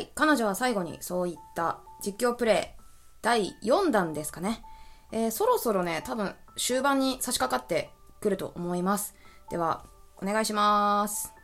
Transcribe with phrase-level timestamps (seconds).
[0.00, 2.80] はい、彼女は最後にそういった実況プレイ
[3.20, 4.64] 第4弾ですかね。
[5.12, 9.14] えー、そろそろね、多分終盤に差し掛かってくると思います。
[9.50, 9.84] では、
[10.16, 11.34] お願いします。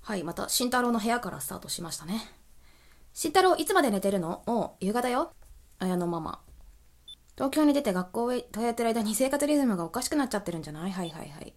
[0.00, 2.26] はい、また、慎太郎の部屋からスタートしましたね。
[3.12, 4.42] 慎太郎、いつまで寝てるの？
[4.46, 5.34] もう、夕方よ。
[5.80, 6.40] 綾のママ。
[7.34, 10.90] 東京に出て学校へ通ってる間に生活リズムがおかしくなっちゃってるんじゃない？
[10.90, 11.52] はいはいはい。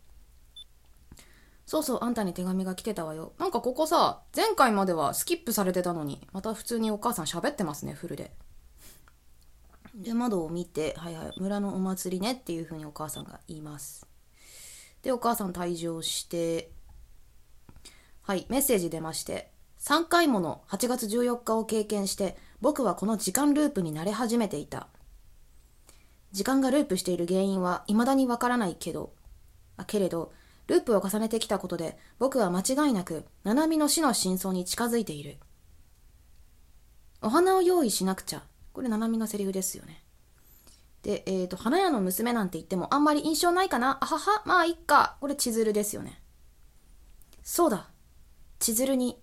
[1.73, 3.33] そうそう、あんたに手紙が来てたわよ。
[3.39, 8.31] なんかここさ、前回まではスキップされてたのに、また普通にお母さん喋ってますね、フルで。
[9.95, 14.05] で、窓を見て、はいはい、村のお祭りねっていう風にお母さんが言います。
[15.01, 16.69] で、お母さん退場して、
[18.21, 24.89] はい、メッセージ出まして、3回もの8月14日を経験して、僕はこの時間ループに慣れ始めていた。
[26.33, 29.15] 時間がループしている原因は未だにわからないけど、
[29.75, 30.33] あけれど、
[30.67, 35.37] ループを重ねてきたことで、僕は間違いなく、七海の死の真相に近づいている。
[37.21, 38.43] お花を用意しなくちゃ。
[38.71, 40.03] これ、七海のセリフですよね。
[41.03, 45.17] で、えっ、ー、と、花屋の娘なんて言ってもあんまり印象ないかなあはは、まあ、いっか。
[45.19, 46.21] これ、千鶴ですよね。
[47.43, 47.89] そうだ。
[48.59, 49.21] 千鶴に、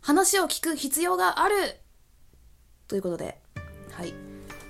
[0.00, 1.56] 話を聞く必要がある
[2.86, 3.40] ということで、
[3.92, 4.14] はい。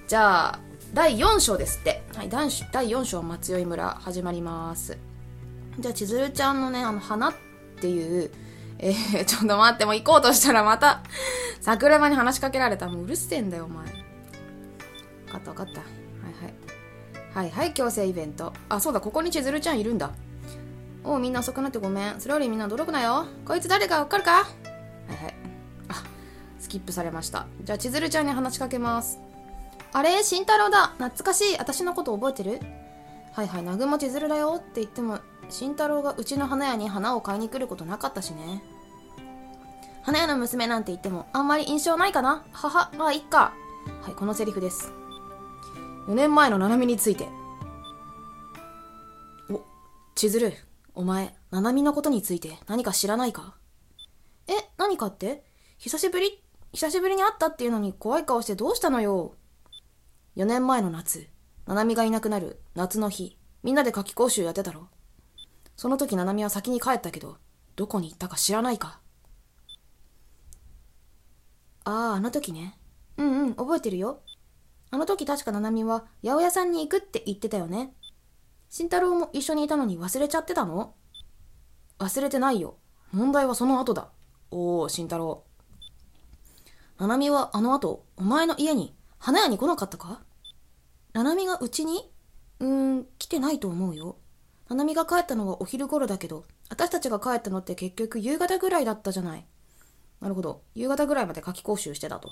[0.09, 0.61] じゃあ、
[0.93, 2.03] 第4章ですって。
[2.17, 5.10] はい、第4章、松酔村、始まります。
[5.79, 7.35] じゃあ、千鶴ちゃんのね、あの、花っ
[7.81, 8.31] ていう、
[8.79, 11.03] えー、 ちょっと待って、もう行こうとしたらまた、
[11.61, 12.89] 桜庭に話しかけられた。
[12.89, 13.85] もううるせえんだよ、お前。
[15.27, 15.81] 分かった分かった。
[15.81, 16.55] はいはい。
[17.33, 18.53] はいはい、強制イベント。
[18.69, 20.11] あ、そうだ、ここに千鶴ちゃんいるんだ。
[21.05, 22.21] おう、みんな遅くなってごめん。
[22.21, 23.27] それよりみんな驚くなよ。
[23.47, 24.33] こいつ誰かわかるか？
[24.33, 24.47] は
[25.13, 25.35] いはい。
[25.89, 25.95] あ、
[26.59, 27.47] スキップされました。
[27.63, 29.19] じゃあ、千鶴ちゃんに話しかけます。
[29.93, 30.23] あれ？
[30.23, 32.61] 慎太郎だ懐かしい私のこと覚えてる？
[33.33, 38.63] はいはい、南雲千鶴だよって言っても、慎太郎がうちの花屋に花を買いに来ることなかったしね。
[40.03, 42.45] 花屋の娘なんて言ってもあんまり印象ないかな？
[42.53, 43.53] はは、まあいっか。
[44.03, 44.93] はい、このセリフです。
[46.09, 47.29] 4年前の七海について。
[49.51, 49.63] お、
[50.15, 50.53] 千鶴、
[50.95, 53.57] お前、七海のことについて何か知らないか？
[54.49, 55.45] え、何かって？
[55.79, 56.43] 久しぶり
[56.73, 59.35] 久しぶりに会ったっていうのに怖い顔してどうしたのよ
[60.37, 61.29] ？4年前の夏、
[61.67, 64.89] 七海がいなくなる夏の日、みんなで夏期講習やってたろ。
[65.81, 67.39] その時、七海は先に帰ったけど、
[67.75, 69.01] どこに行ったか知らないか。
[71.85, 72.79] ああ、あの時ね。
[73.17, 74.21] うんうん、覚えてるよ。
[74.91, 77.95] あの時確か七海は八百屋さんに行くって言ってたよね。
[78.69, 80.93] 慎太郎も一緒にいたのに忘れちゃってたの？
[81.99, 82.77] 忘れてないよ。
[83.13, 84.11] 問題はその後だ。
[84.51, 85.45] おお、慎太郎。
[86.99, 90.21] 七海はあの後、お前の家に花屋に来なかったか？
[91.15, 92.13] 七海がうちに？
[92.59, 94.19] うーん、来てないと思うよ。
[94.71, 99.45] 七海が帰ったのはお昼頃だけど、私たちが帰ったのって結局夕方ぐらいだったじゃない。
[100.21, 100.63] なるほど。
[100.77, 102.31] 夕方ぐらいまで夏期講習してたと。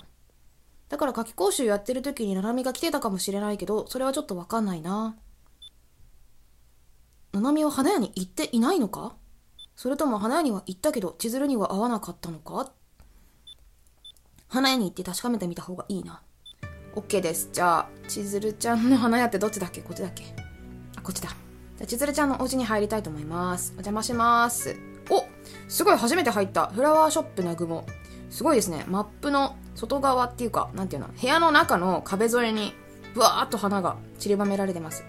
[0.88, 5.16] だから夏期講習やってる時に七海が来てたかもしれないけど、それはちょっとわかんないな。
[7.32, 9.16] 七海は花屋に行っていないのか？
[9.74, 12.70] それとも花屋には行ったけど、千鶴には会わなかったのか？
[14.46, 16.22] 花屋に行って確かめてみた方がいいな。
[16.94, 17.48] OK です。
[17.52, 19.80] じゃあ、千鶴ちゃんの花屋ってどっちだっけ？
[19.80, 20.22] こっちだっけ？
[20.96, 21.30] あ、こっちだ。
[21.78, 23.70] じゃあ、千鶴ちゃんのお家に入りたいと思います。
[23.70, 24.76] お邪魔します。
[25.10, 25.24] お
[25.68, 26.66] すごい初めて入った。
[26.66, 27.86] フラワーショップなぐも。
[28.30, 28.84] すごいですね。
[28.88, 32.74] マップの外側っていうか、なんていうの、部屋の中の壁沿いに、
[33.14, 35.04] ぶわーっと花が散りばめられてます。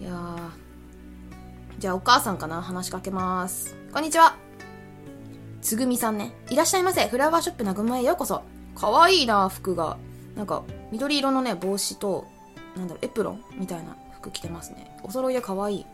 [0.00, 0.38] いやー。
[1.78, 2.62] じゃあ、お母さんかな？
[2.62, 3.76] 話しかけます。
[3.92, 4.36] こんにちは。
[5.60, 6.32] つぐみさんね。
[6.48, 7.06] いらっしゃいませ。
[7.08, 8.42] フラワーショップなぐもへようこそ。
[8.74, 9.98] かわいいな、服が。
[10.34, 12.26] なんか、緑色のね、帽子と、
[12.74, 13.94] なんだろう、エプロンみたいな
[14.24, 14.96] 服着てますね。
[15.02, 15.86] お揃いで可愛い。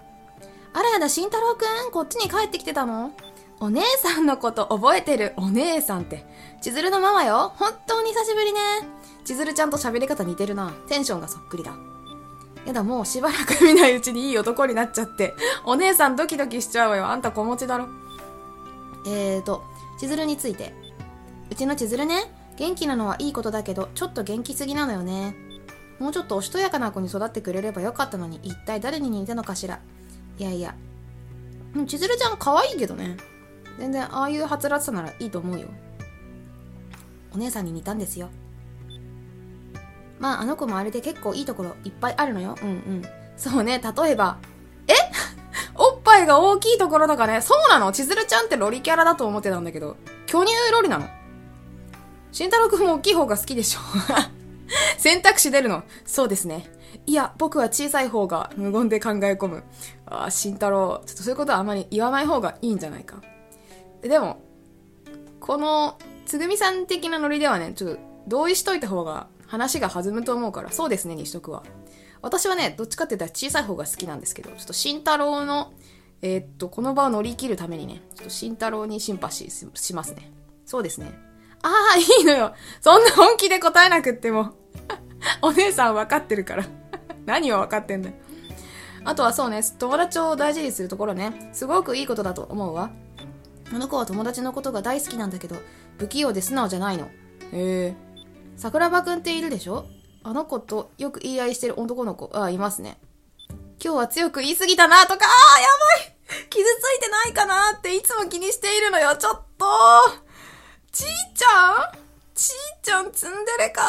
[0.73, 3.13] あらやだ、慎太郎くん、こっちに帰ってきてたの
[3.59, 5.35] お姉さんのこと覚えてる。
[5.37, 6.25] お姉さんって。
[6.63, 7.53] 千鶴のママよ。
[7.57, 8.61] 本当に久しぶりね。
[9.25, 10.71] 千鶴ちゃんと喋り方似てるな。
[10.89, 11.75] テンションがそっくりだ。
[12.65, 15.35] やだ、もうしばらく見ないうちにいい男になっちゃって。
[15.65, 17.07] お姉さんドキドキしちゃうわよ。
[17.07, 17.89] あんた子持ちだろ。
[19.06, 19.62] えーと、
[19.99, 20.73] 千鶴について。
[21.50, 25.50] うちの千鶴ね、元気なのはいいことだけど、ちょっと元気すぎなのよね。
[26.00, 29.81] もうちょっとおしとやかな子に育ってくれればよかったのに、一体誰に似たのかしら。
[30.38, 30.75] いやいや。
[31.87, 33.19] 千鶴ちゃん可愛いけどね。
[33.79, 35.69] 全然ああいうはつらつさならいいと思うよ。
[37.32, 38.31] お姉さんに似たんですよ。
[40.19, 42.56] まあ、あの子もあれで結構いいところいっぱいあるのよ。
[42.62, 43.02] うんうん。
[43.37, 44.38] そうね、例えば、
[44.88, 44.94] え？
[45.76, 47.93] おっぱいが大きいところとかね、そうなの？
[47.93, 51.06] 千鶴ちゃんってロリキャラだと思ってたんだけど、巨乳ロリなの？
[52.32, 53.81] 慎太郎くんも大きい方が好きでしょ
[54.99, 55.84] 選択肢出るの？
[56.05, 56.70] そうですね。
[57.06, 59.64] いや、僕は小さい方が無言で考え込む。
[60.06, 63.22] ああ、慎太郎、ちょっとそういうことはあまり言わない方がいいんじゃないか。
[64.02, 64.43] でも、
[65.40, 71.62] この、つぐみさん的なノリではね、ちょっと同意しといた方が話が弾むと思うから、そうですねにしとくわ。
[72.23, 75.73] 私はね、どっちかって言ったら小さい方が好きなんですけど、ちょっと慎太郎の、
[76.23, 80.31] えー、っと、この場を乗り切るためにね、ちょっと慎太郎にシンパシーしますね。
[80.66, 81.19] そうですね。
[81.62, 82.55] ああ、いいのよ。
[82.81, 84.55] そんな本気で答えなくっても。
[85.43, 86.64] お姉さん分かってるから
[87.26, 88.14] 何を分かってんだよ。
[89.05, 92.90] あとはそうね、友達を大事にするところね、すごくいいことだと思うわ。
[93.72, 95.56] あの子は友達のことが大好きなんだけど、
[95.99, 97.06] 不器用で素直じゃないの。
[97.06, 97.11] へ
[97.52, 97.94] え。
[98.56, 99.87] 桜庭くんっているでしょ？
[100.22, 102.99] あの子とよく言い合いしてる男の子、あ、いますね。
[103.82, 105.66] 今日は強く言い過ぎたなとか、ああ、や
[106.37, 106.69] ばい傷つ
[106.99, 109.66] いてないかなっていつも気にしているのよ、ちょっと
[110.93, 112.00] ちーちゃん？
[112.40, 113.82] ちーちゃんツンデレか。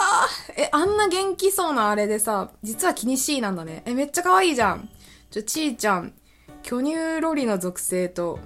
[0.58, 3.82] え、あんな元気そうなあれでさ、実は気にしいなんだね。
[3.86, 4.90] え、めっちゃ可愛いじゃん。
[5.30, 6.14] ちょ、ちーちゃん、
[6.62, 8.40] 巨乳ロリの属性と、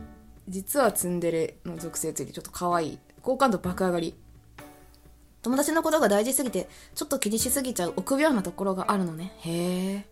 [0.48, 3.00] 実はツンデレの属性ついてちょっと可愛い。
[3.24, 4.16] 好感度爆上がり。
[5.42, 9.34] 友達のことが大事すぎて、ちょっと気にしすぎちゃう臆病なところがあるのね。
[9.40, 10.06] へえ。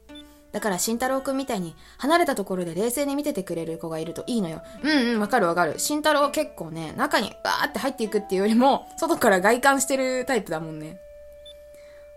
[0.53, 4.61] だから慎太郎くんみたいに離れたところで冷静に見ててくれる子がいるといいのよ。
[4.83, 5.79] うんうん、わかるわかる。
[5.79, 10.99] 慎太郎結構ね、中にバーって入っていくっていうよりも、外から外観してるタイプだもんね。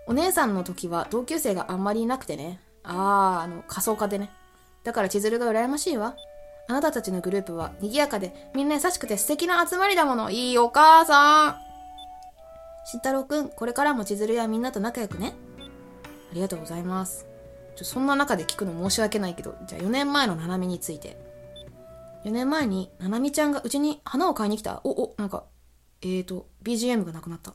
[0.07, 2.61] お姉さんの時は同級生があんまりいなくてね。
[2.85, 4.31] あー、あの、仮想化でね。
[4.85, 6.15] だから千鶴が羨ましいわ。
[6.69, 10.31] あなたたちのグループは賑やかでみんな優しくて素敵な集まりだもの。
[10.31, 11.57] いいお母さん。
[12.85, 15.35] 慎太郎くん、これからも千鶴やみんなと仲良くね。
[16.31, 17.27] ありがとうございます。
[17.77, 21.17] ちょそんな中で聞くの申し訳ないけど、じゃあ4年前のななみについて。
[22.25, 24.81] 4年前にななみちゃんがうちに花を買いに来た。
[24.83, 25.45] お、お、なんか、
[26.03, 27.55] えーと、BGM がなくなった。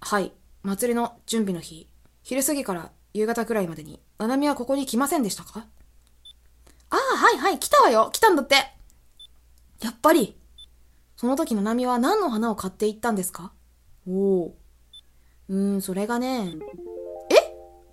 [0.00, 0.32] はい、
[0.64, 1.88] 祭りの準備の日、
[2.24, 5.66] 昼過ぎから夕方くらいまでに、ななみはここに来ませんでしたか？
[6.90, 8.56] ああ、はいはい、来たわよ来たんだって
[9.80, 10.36] やっぱり
[11.16, 13.52] その時ななみは何の花を買っていったんですか？
[14.08, 14.56] おお。
[15.48, 16.54] うーん、それがね、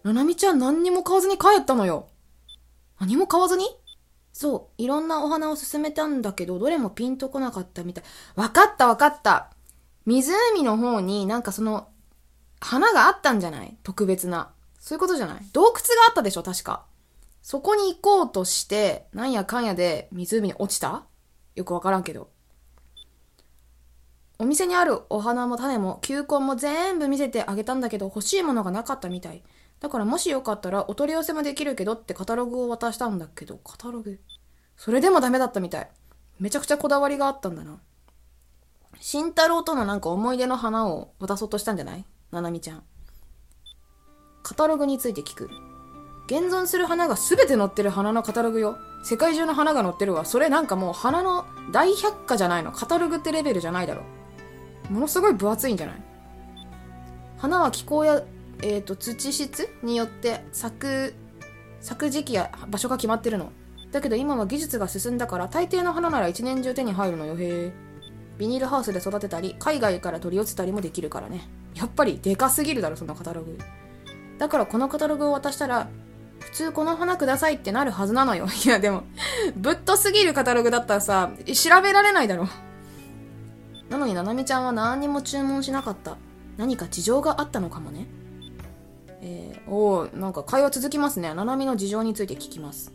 [0.04, 2.07] ななみちゃん何にも買わずに帰ったのよ。
[3.00, 3.66] 何も買わずに？
[4.31, 8.04] そう、いろんなお花を勧めたんだけど、どれもピンとこなかったみたい。
[8.36, 9.51] わかったわかった。
[10.06, 11.90] 湖の方になんかその、
[12.62, 13.78] 花があったんじゃない？
[13.84, 14.51] 特別な。
[14.80, 15.46] そういうことじゃない？
[15.51, 16.86] 洞窟があったでしょ確か。
[17.42, 21.04] そこに行こうとして、なんやかんやで湖に落ちた？
[21.56, 22.30] よくわからんけど。
[24.38, 29.44] お店にあるお花も種も球根も全部見せてあげたんだけど欲しいものがなかったみたい。
[29.80, 34.20] だからもしよかったらお取り寄せもできるけどってカタログを渡したんだけど、カタログ？
[34.76, 35.90] それでもダメだったみたい。
[36.40, 37.80] めちゃくちゃこだわりがあったんだな。
[39.00, 42.06] 慎太郎とのなんか思い出の花を渡そうとしたんじゃない？
[42.31, 42.84] ななみちゃん。
[44.44, 45.50] カタログについて聞く。
[46.28, 48.78] 現存する花が全て載ってる花のカタログよ。
[49.04, 50.26] 世界中の花が載ってるわ。
[50.26, 52.72] それなんかもう花の大百科じゃないの。
[52.72, 54.04] カタログってレベルじゃないだろ。
[54.90, 55.96] ものすごい分厚いんじゃない？
[57.38, 58.22] 花は気候や
[58.62, 61.14] えーと、土質によって咲く
[61.82, 63.52] 咲く時期や場所が決まってるの。
[63.92, 67.36] だけど今は技術が進んだから大抵の花なら一年中手に入るのよ。
[67.38, 67.74] へえ
[68.38, 71.48] ビニールハウスで育てたり海外から取り寄せたりもできるからね。
[71.76, 73.58] やっぱりでかすぎるだろそのカタログ。
[74.38, 75.90] だからこのカタログを渡したら
[76.40, 78.48] 普通この花くださいってなるはずなのよ。
[78.66, 79.04] いやでも
[79.56, 82.48] ぶっとすぎるカタログだったらさ調べられないだろ。
[83.90, 86.18] なのにななみちゃんは何にも注文しなかった。
[86.57, 88.07] 何か事情があったのかもね。
[89.69, 91.33] えー、おなんか会話続きますね。
[91.33, 92.92] ななみの事情について聞きます。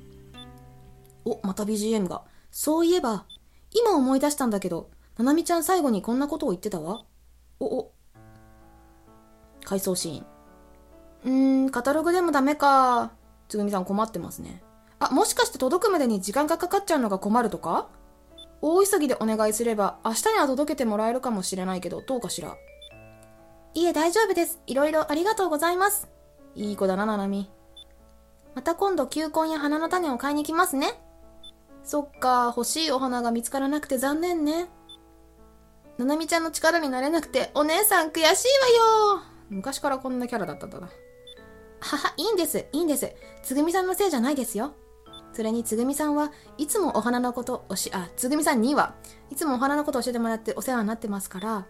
[1.25, 2.23] お、また BGM が。
[2.50, 3.25] そういえば、
[3.73, 7.04] 今思い出したんだけど、ななみちゃん最後にこんなことを言ってたわ。
[7.61, 7.93] お、お。
[9.64, 10.26] 回想シーン。
[11.25, 13.12] うーん、カタログでもダメか。
[13.49, 14.62] つぐみさん困ってますね。
[14.99, 17.88] あ、もしかして届くまでに時間がかかっちゃうのが困るとか？
[18.61, 22.57] 大急ぎでお願いすれば、明日には届けてもらえるかもしれないけど、どうかしら？
[23.75, 24.61] いえ、大丈夫です。
[24.66, 26.09] いろいろありがとうございます。
[26.55, 27.51] いい子だな、ななみ。
[28.55, 31.01] また今度球根や花の種を買いに来ますね。
[31.83, 34.69] そっか、欲しいお花が見つからなくて残念ね。
[35.99, 38.29] ななみちゃんの力になれなくて、お姉さん悔しいわ
[39.17, 39.23] よ。
[39.51, 40.89] 昔からこんなキャラだったんだな。
[41.81, 43.13] はは、いいんです、いいんです。
[43.43, 44.73] つぐみさんのせいじゃないですよ。
[45.35, 48.95] それにつぐみさんはいつもお花のことおし、あ、つぐみさんには
[49.31, 51.67] いつもお花のこと教えてもらってお世話になってますから、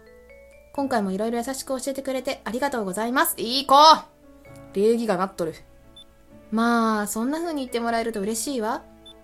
[0.73, 3.33] 今回もいろいろ優しく教えてくれてありがとうございます。
[3.37, 3.75] いい子
[4.75, 5.55] 礼儀がなっとる。
[6.51, 8.83] まあ、そんな風に言ってもらえると嬉しいわ。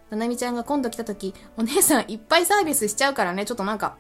[0.10, 3.96] ななみちゃんが今度来た時、お姉さんいっぱいサービスしちゃうからね、ちょっとなんか、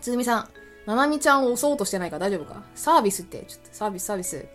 [0.00, 0.48] つぐみさん、
[0.86, 2.18] ななみちゃんを押そうとしてないか？
[2.18, 2.62] ら大丈夫か？
[2.74, 4.46] サービスって、ちょっとサービスサービス。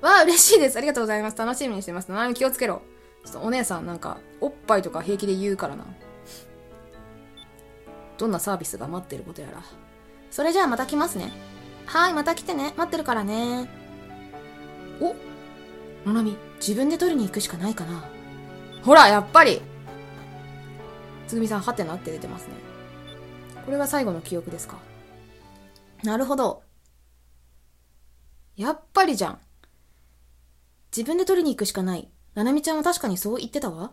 [0.00, 0.78] わあ、嬉しいです。
[0.78, 1.36] ありがとうございます。
[1.36, 2.10] 楽しみにしてます。
[2.10, 2.82] ななみ気をつけろ。
[3.24, 5.84] ちょっとお姉さんなんか、おっぱいとか平気で言うからな。
[8.16, 9.62] どんなサービスが待ってることやら。
[10.30, 11.32] それじゃあまた来ますね。
[11.86, 12.72] はい、また来てね。
[12.76, 13.68] 待ってるからね。
[15.00, 15.14] お
[16.06, 18.04] のなみ、自分で取りに行くしかないかな。
[18.82, 19.60] ほら、やっぱり
[21.28, 22.54] つぐみさん、はてなって出てますね。
[23.64, 24.78] これが最後の記憶ですか。
[26.02, 26.62] なるほど。
[28.56, 29.38] やっぱりじゃん。
[30.96, 32.08] 自分で取りに行くしかない。
[32.34, 33.92] ななみちゃんは確かにそう言ってたわ。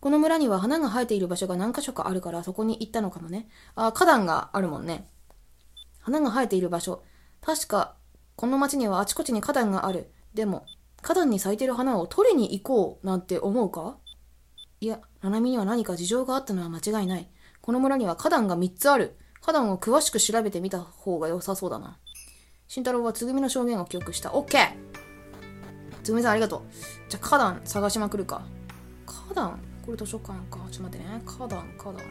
[0.00, 3.48] この村には花が生えている場所が何箇所かあるからそこに行ったのかもね。
[3.74, 5.08] あ、花壇があるもんね。
[5.98, 7.02] 花が生えている場所。
[7.40, 7.96] 確か、
[8.36, 10.12] この町にはあちこちに花壇がある。
[10.34, 10.66] でも、
[11.02, 13.96] 花壇に咲いてる花を取りに行こうなんて思うか？
[14.80, 17.28] いや、ななみには何か事情があったのは間違いない。
[17.60, 19.16] この村には花壇が3つある。
[19.40, 21.98] 花壇を詳しく調べてみた方が良さそうだな。
[22.66, 24.34] 慎太郎はつぐみの証言を記憶した。
[24.34, 24.70] オッケー
[26.02, 26.62] つぐみさんありがとう。
[27.08, 28.46] じゃあ花壇探しまくるか。
[29.06, 29.60] 花壇？
[29.84, 30.58] これ図書館か。
[30.70, 31.22] ちょっと待ってね。
[31.24, 32.06] 花壇、花壇。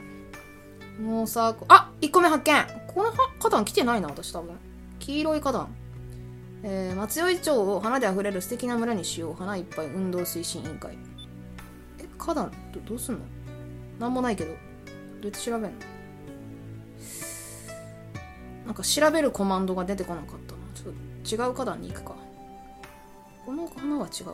[1.00, 4.57] もうさ、あ !1 個目発見この花壇来てないな、私多分。
[5.00, 5.75] 黄色い花壇。
[6.64, 9.34] えー、松酔町を花で溢れる素敵な村にしよう。
[9.36, 10.98] 花いっぱい運動推進委員会。
[12.00, 13.22] え、花壇どどうすんの？
[14.00, 14.52] なんもないけど。
[14.52, 15.70] どうやって調べんの？
[18.66, 20.60] なんか調べるコマンドが出てこなかったな。
[20.74, 22.16] ちょっと違う花壇に行くか。
[23.46, 24.28] この花は違う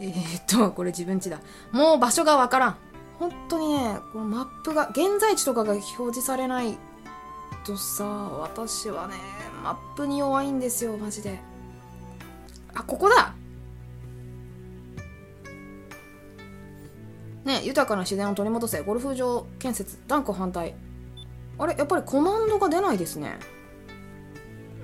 [0.00, 1.38] えー、っと、これ自分家だ。
[1.70, 2.76] もう場所がわからん。
[3.20, 6.76] 本当にね、このマップが、現在地とかが表示されない
[7.64, 9.14] とさ、私はね、
[9.64, 11.40] マップに弱いんですよ、マジで。
[12.74, 13.34] あ、ここだ。
[17.46, 20.74] ね、豊かな自然を取り戻せ、ゴルフ場建設、断固反対。
[21.58, 23.38] あれやっぱりコマンドが出ないですね。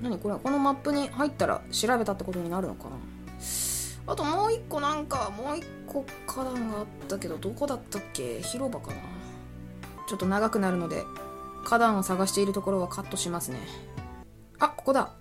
[0.01, 2.95] 何これこのマップに入ったら調べたってことになるのかな。
[4.07, 8.41] あともう一個なんかもう一個花壇があったけどどこだったっけ？
[8.41, 8.95] 広場かな。
[10.07, 11.03] ちょっと長くなるので
[11.65, 13.59] 花壇を探しているところはカットしますね。
[14.61, 15.13] あここだ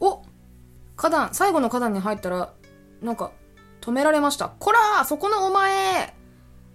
[0.00, 0.22] お
[0.96, 2.54] 花壇最後の花壇に入ったら
[3.02, 3.32] なんか
[3.82, 6.14] 止められましたこらそこのお前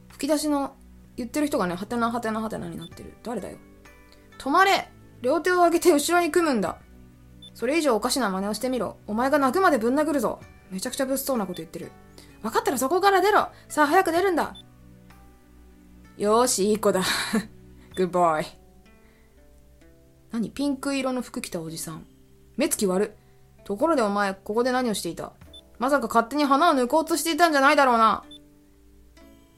[0.10, 0.76] 吹き出しの
[1.18, 3.58] 言ってる人がねはてなはてなはてなになってる誰だよ
[4.38, 4.90] 止まれ
[5.22, 6.78] 両手を上げて後ろに組むんだ
[7.56, 8.98] それ以上おかしな真似をしてみろ。
[9.08, 10.42] お前が泣くまでぶん殴るぞ。
[10.70, 11.92] めちゃくちゃ物騒なこと言ってる。
[12.42, 14.54] 分かったらそこから出ろさあ早く出るんだ
[16.18, 17.02] よーし、いい子だ。
[17.96, 18.65] グッバイ。
[20.36, 20.50] 何？
[20.52, 22.06] ピンク色の服着たおじさん。
[22.58, 23.16] 目つき悪。
[23.64, 25.32] ところでお前、ここで何をしていた？
[25.80, 28.24] まさか勝手に花を抜こうとしていたんじゃないだろうな。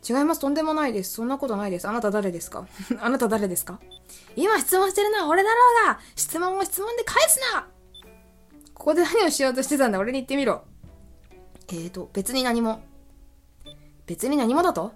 [0.07, 0.41] 違います。
[0.41, 1.13] とんでもないです。
[1.13, 1.87] そんなことないです。
[1.87, 2.67] あなた誰ですか？
[3.01, 3.79] あなた誰ですか？
[4.35, 5.55] 今質問してるのは俺だろ
[5.85, 7.67] うが質問を質問で返すな
[8.73, 9.99] ここで何をしようとしてたんだ？
[9.99, 10.63] 俺に言ってみろ。
[11.69, 12.81] えーと、別に何も。
[14.05, 14.93] 別に何もだと？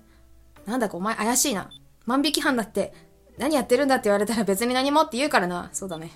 [0.65, 1.69] なんだかお前怪しいな。
[2.05, 2.93] 万引き犯だって、
[3.37, 5.69] 何やってるんだって言われたら別に何もって言うからな。
[5.73, 6.11] そうだね。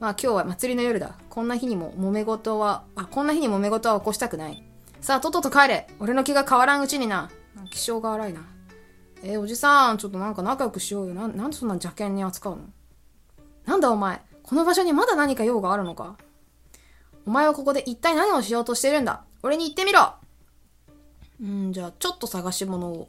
[0.00, 1.16] まあ今日は祭りの夜だ。
[1.28, 4.62] こんな日にも揉め事は、あ、こんな日に揉め事は起こしたくない。
[5.00, 5.88] さあ、とっとと帰れ。
[6.00, 7.30] 俺の気が変わらんうちにな。
[7.70, 8.40] 気性が荒いな。
[9.22, 11.14] えー、おじさん、ちょっとなんか仲良くしようよ。
[11.14, 12.62] ななんでそんな邪険に扱うの？
[13.64, 14.20] なんだお前？
[14.42, 16.16] この場所にまだ何か用があるのか？
[17.26, 19.24] お前はここで一体何をしようとしてるんだ？
[19.42, 20.14] 俺に言ってみろ
[21.40, 23.08] うんじゃあちょっと探し物を。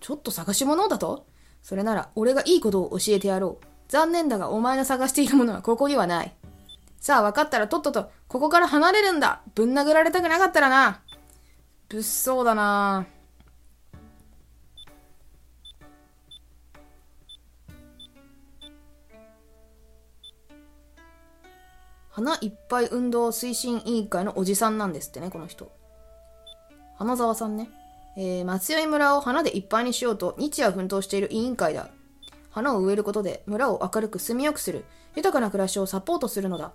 [0.00, 1.26] ちょっと探し物だと？
[1.62, 3.66] それなら俺がいいことを教えてやろう。
[3.88, 6.32] 残念だがお前の探しているものはここにはない。
[6.98, 11.00] さあ分かったらとっととここから離れるんだぶん殴られたくなかったらな
[11.88, 13.06] 物騒だな
[22.12, 25.72] 花いっぱい運動推進委員会のおじさんなんですってね、この人。
[26.98, 27.70] 花沢さんね。
[28.16, 31.90] えー、松酔村を花でいっぱいにしようと日夜奮闘している委員会だ。
[32.50, 34.84] 花を植えることで村を明るく住みよくする、
[35.16, 36.72] 豊かな暮らしをサポートするのだ。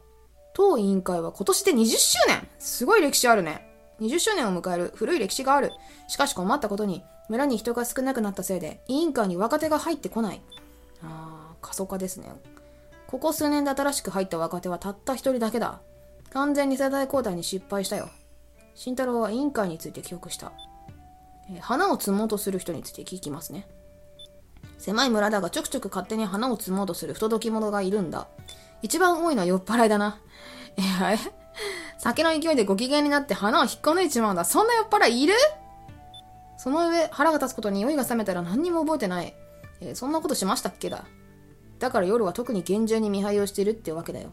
[0.54, 3.68] 当委員会は今年で20周年すごい歴史あるね。
[4.00, 5.72] 20周年を迎える古い歴史がある。
[6.08, 10.42] しかし困ったことに、村に人が少なくなったせいで、委員会に若手が入ってこない。
[11.04, 12.32] あー、過疎化ですね。
[13.08, 15.82] ここ数年で新しく入った若手はたった一人だけだ。
[16.32, 18.10] 完全に世代交代に失敗したよ。
[18.76, 20.52] 慎太郎は委員会について記憶した。
[21.52, 23.68] え、花を摘もうとする人について聞きますね。
[24.78, 28.28] 狭い村だがちょくちょく勝手に花を摘もうとする不届き者がいるんだ。
[28.82, 30.20] 一番多いのは酔っ払いだな。
[30.78, 31.18] え、
[31.98, 34.46] 酒の勢いでご機嫌になって花を引っこ抜いちまうんだ。
[34.46, 35.34] そんな酔っ払いいる？
[36.58, 39.34] その上、腹が立つことに酔いが覚めたら何にも覚えてない。
[39.82, 41.06] えー、そんなことしましたっけだ。
[41.80, 44.30] だから夜は特に厳重に見張りをしているってわけだよ。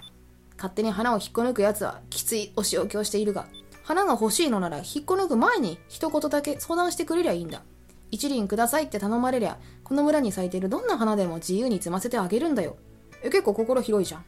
[0.56, 3.46] 勝手に花を引っこ抜く奴はきついお仕置きをしているが、
[3.84, 7.62] 花が欲しいのなら引っこ抜く前に一言だけ相談してくれりゃいいんだ。
[8.10, 12.76] 一輪くださいって頼まれりゃ、この村に咲いてるどんな花でも自由に摘ませてあげるんだよ。
[13.22, 14.24] え、結構心広いじゃん。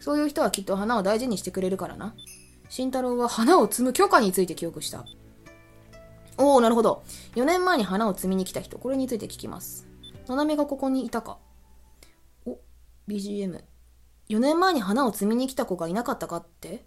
[0.00, 2.14] そういう人はきっと花を大事にしてくれるからな。
[2.68, 5.06] 慎太郎は花を摘む許可について記憶した。
[6.36, 7.02] おおなるほど。
[7.36, 9.86] 4年前に花を摘みに来た人、これについて聞きます。
[10.26, 11.38] ななみがここにいたか。
[12.44, 12.58] お、
[13.08, 13.62] BGM。
[14.28, 16.84] 4年前に花を摘みに来た子がいなかったかって？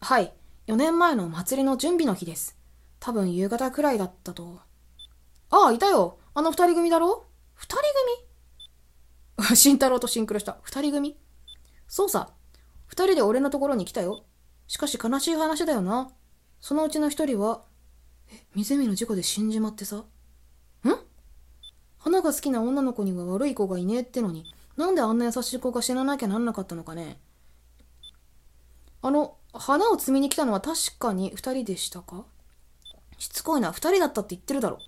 [0.00, 0.32] はい。
[0.70, 2.56] 4年前の祭りの準備の日です。
[3.00, 4.60] 多分夕方くらいだったと。
[5.50, 6.20] ああ、いたよ。
[6.32, 7.26] あの二人組だろ？
[7.54, 7.82] 二人
[9.42, 9.56] 組？
[9.56, 10.58] 慎太郎とシンクロした。
[10.62, 11.18] 二人組？
[11.88, 12.30] そうさ。
[12.86, 14.22] 二人で俺のところに来たよ。
[14.68, 16.12] しかし悲しい話だよな。
[16.60, 17.64] そのうちの一人は、
[18.30, 19.96] え、湖の事故で死んじまってさ。
[19.96, 20.04] ん？
[21.98, 24.44] 花が好きな女の子には悪い子がいねえってのに、
[24.76, 27.18] なんであんな優しい子が死ななきゃなんなかったのかね。
[29.02, 32.24] あの、花を摘みに来たのは確かに二人でしたか？
[33.18, 34.78] しつこいな、二人だったって言ってるだろ。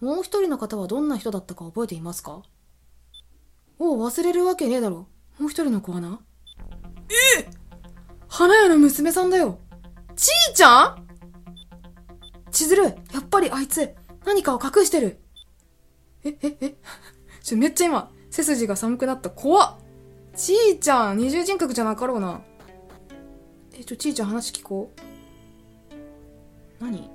[0.00, 2.42] もう一人の方はどんな人だったか覚えていますか？
[3.78, 5.08] おう、忘れるわけねえだろ。
[5.38, 6.20] もう一人の子はな。
[7.38, 7.48] え
[8.28, 9.58] 花屋の娘さんだよ。
[10.16, 11.08] ちーちゃん？
[12.50, 15.20] 千鶴、やっぱりあいつ、何かを隠してる。
[16.24, 16.76] え、え、え、
[17.42, 19.30] ちょ、めっちゃ今、背筋が寒くなった。
[19.30, 19.74] 怖っ。
[20.36, 22.42] ちーちゃん、二重人格じゃなかろうな。
[23.76, 24.92] え、ちょ、ちーちゃん話聞こ
[26.80, 26.82] う。
[26.82, 27.10] 何？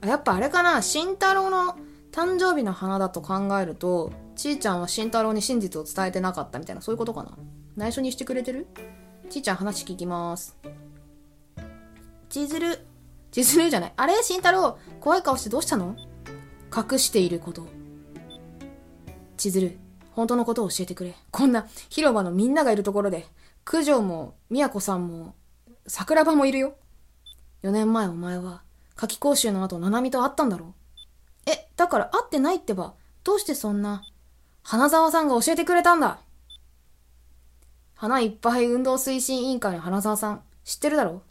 [0.00, 1.76] あ、やっぱあれかな慎太郎の
[2.12, 7.36] 誕生日の花だと考えると、ちーちゃんは慎太郎に真実を伝えてなかったみたいな、そういうことかな
[7.76, 8.68] 内緒にしてくれてる？
[9.28, 10.56] ちーちゃん話聞きます。
[12.28, 12.86] ちずる。
[13.32, 13.92] ちずるじゃない。
[13.96, 14.14] あれ？
[14.22, 15.96] 慎太郎、怖い顔してどうしたの？
[16.76, 17.66] 隠していること。
[19.36, 19.78] ちずる、
[20.12, 21.14] 本当のことを教えてくれ。
[21.32, 23.26] こんな広場のみんながいるところで、
[23.64, 25.34] 九条も、宮子さんも、
[25.86, 26.76] 桜庭もいるよ。
[27.62, 28.62] 4年前お前は、
[28.94, 30.74] 夏季講習の後、七海と会ったんだろ
[31.46, 32.94] え、だから会ってないってば、
[33.24, 34.04] どうしてそんな、
[34.62, 36.20] 花沢さんが教えてくれたんだ
[37.94, 41.22] 花いっぱい運動推進委員会の花沢さん、知ってるだろ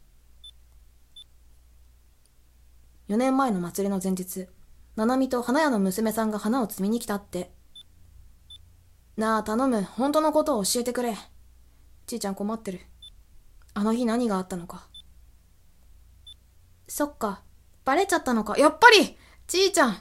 [3.09, 4.47] ?4 年前の祭りの前日、
[4.95, 7.51] 七海と花屋の娘さんが花を摘みに来たって。
[9.17, 9.83] なあ、頼む。
[9.83, 11.15] 本当のことを教えてくれ。
[12.05, 12.81] ちいちゃん困ってる。
[13.73, 14.87] あの日何があったのか。
[16.87, 17.41] そっか。
[17.85, 18.57] バレちゃったのか。
[18.57, 19.97] やっぱりちいちゃん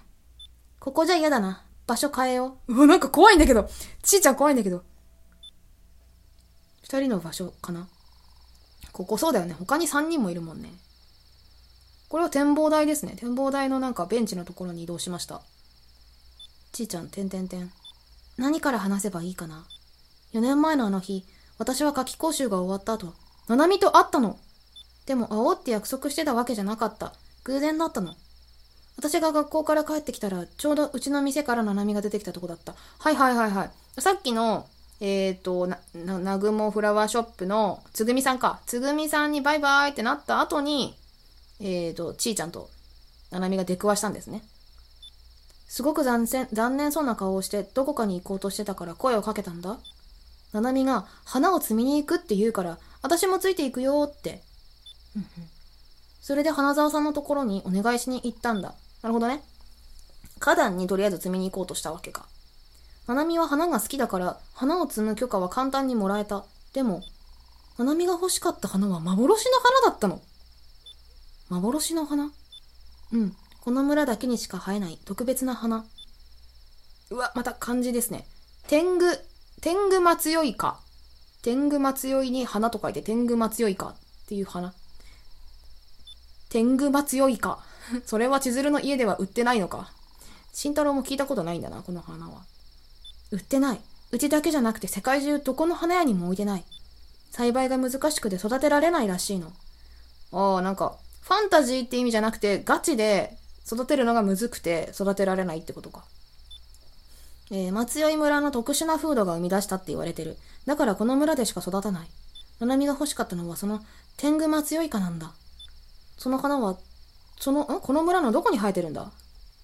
[0.79, 1.65] ここじゃ嫌だな。
[1.87, 2.75] 場所変えよう。
[2.75, 3.69] うわ、なんか怖いんだけど。
[4.03, 4.83] ちいちゃん怖いんだけど。
[6.83, 7.89] 二人の場所かな。
[8.93, 9.55] ここそうだよね。
[9.55, 10.71] 他に三人もいるもんね。
[12.09, 13.15] これは展望台ですね。
[13.17, 15.41] 展望台のなんかベンチのところに移動しました。
[16.73, 17.71] ちいちゃん、てんてんてん。
[18.37, 19.65] 何から話せばいいかな。
[20.35, 21.25] 4年前のあの日、
[21.59, 23.15] 私は夏期講習が終わった後、
[23.49, 24.39] ななみと会ったの。
[25.07, 27.13] でも会おうって約束してたわけじゃなかった。
[27.45, 28.15] 偶然だったの。
[28.97, 32.75] 私が学校から帰ってきたら、ちょうどうちの店からななみが出てきたとこだった。
[32.99, 33.71] はいはいはいはい。
[34.01, 34.67] さっきの、
[35.01, 38.61] えっ、ー、と、な、な、なぐもフラワーショップのつぐみさんか。
[38.67, 40.95] つぐみさんにバイバイってなった後に、
[41.61, 42.71] えっ、ー、と、ちーちゃんと
[43.33, 44.43] ななみが出くわしたんですね。
[45.67, 49.79] すごく残念、残念そうな顔をして、どこかに行こうとしてたから声をかけたんだ。
[50.53, 54.43] ななみが花を摘みに行くって言うから、私もついていくよって。
[56.21, 58.75] それで花沢さんのところにお願いしに行ったんだ。
[59.03, 59.43] なるほどね。
[60.39, 62.27] 花壇にとりあえず摘みに行こうとしたわけか。
[63.07, 66.45] ななみは花が好きだから、花を摘む許可は簡単にもらえた。
[66.73, 67.03] でも、
[67.79, 70.21] ななみが欲しかった花は幻の花だったの。
[71.49, 72.31] 幻の花？
[73.13, 73.37] うん。
[73.61, 75.85] この村だけにしか生えない特別な花。
[77.11, 78.27] うわ、また漢字ですね。
[78.69, 79.07] 天狗
[79.63, 80.81] 天狗松酔いか。
[81.41, 84.75] 天狗松酔いに花と書いて天狗松酔いかっていう花。
[86.49, 87.61] 天狗松酔いか。
[88.05, 89.93] それは千鶴の家では売ってないのか。
[90.53, 92.43] 慎太郎も聞いたことないんだな、この花は。
[93.31, 93.81] 売ってない。
[94.11, 96.65] うちだけじゃなくて世界中どこの花屋にも置いてない。
[97.31, 99.53] 栽培が難しくて育てられないらしいの。
[100.33, 106.05] ああ、なんか、ファンタジーって意味じゃなくて、ガチで育てるのがむずくて育てられないってことか。
[107.53, 110.39] えー、松酔村の特殊な風土が生み出したって言われてる。
[110.67, 112.09] だからこの村でしか育たない。
[112.59, 113.81] ななみが欲しかったのはその
[114.17, 115.33] 天狗松酔いかなんだ。
[116.17, 116.79] その花は、
[117.39, 117.81] その、ん？
[117.81, 119.13] この村のどこに生えてるんだ？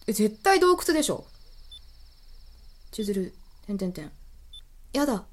[0.06, 1.24] え、絶対洞窟でしょ。
[2.90, 3.32] 千鶴、
[3.66, 4.10] てんてんてん。
[4.92, 5.24] やだ。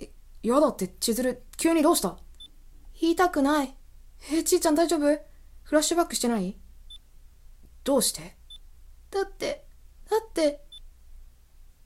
[0.00, 0.10] え、
[0.42, 2.16] やだって千鶴、急にどうした？
[3.00, 3.74] 言いたくない。
[4.32, 5.00] えちーちゃん大丈夫？
[5.64, 6.56] フラッシュバックしてない？
[7.82, 8.36] どうして？
[9.10, 9.66] だって、
[10.08, 10.63] だって、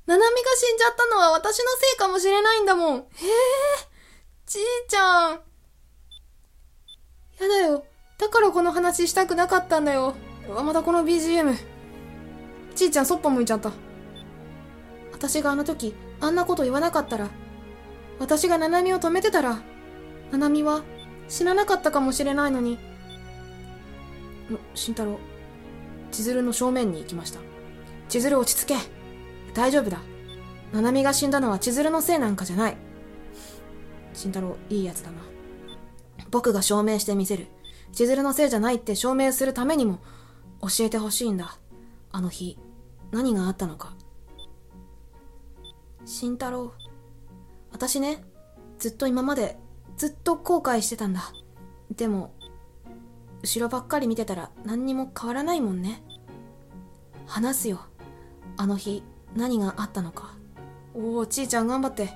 [0.08, 2.96] ななみが死んじゃったのは私のせいかもしれないんだもん。
[2.96, 3.04] へえ、
[4.46, 5.40] ちーちゃん。
[7.38, 7.84] やだよ。
[8.16, 10.14] だからこの話したくなかったんだよ。
[10.48, 11.54] うわ、またこの BGM。
[12.74, 13.70] ちいちゃんそっぽ向いちゃった。
[15.12, 17.28] 私があの時、あんなこと言わなかったら、
[18.18, 19.60] 私が七海を止めてたら、
[20.32, 20.84] 七海は
[21.28, 22.78] 死ななかったかもしれないのに。
[24.50, 25.18] の慎太郎、
[26.12, 27.40] 千鶴の正面に行きました。
[28.08, 28.97] 千鶴落ち着け。
[29.58, 29.98] 大丈夫だ。
[30.72, 32.76] 七海が死んだのは千鶴のせいなんかじゃない。
[34.14, 35.16] 慎太郎、いいやつだな。
[36.30, 37.48] 僕が証明してみせる。
[37.90, 39.98] 千鶴のせいじゃないって証明するためにも、
[40.62, 41.58] 教えてほしいんだ。
[42.12, 42.56] あの日、
[43.10, 43.96] 何があったのか。
[46.04, 46.72] 慎太郎。
[47.72, 48.22] 私ね、
[48.78, 49.58] ずっと今まで、
[49.96, 51.32] ずっと後悔してたんだ。
[51.96, 52.32] でも、
[53.42, 56.04] 後ろばっかり見てたら何にも変わらないもんね。
[57.26, 57.80] 話すよ。
[58.56, 59.02] あの日、
[59.36, 60.34] 何があったのか。
[60.94, 62.10] おお、ちいちゃん頑張って。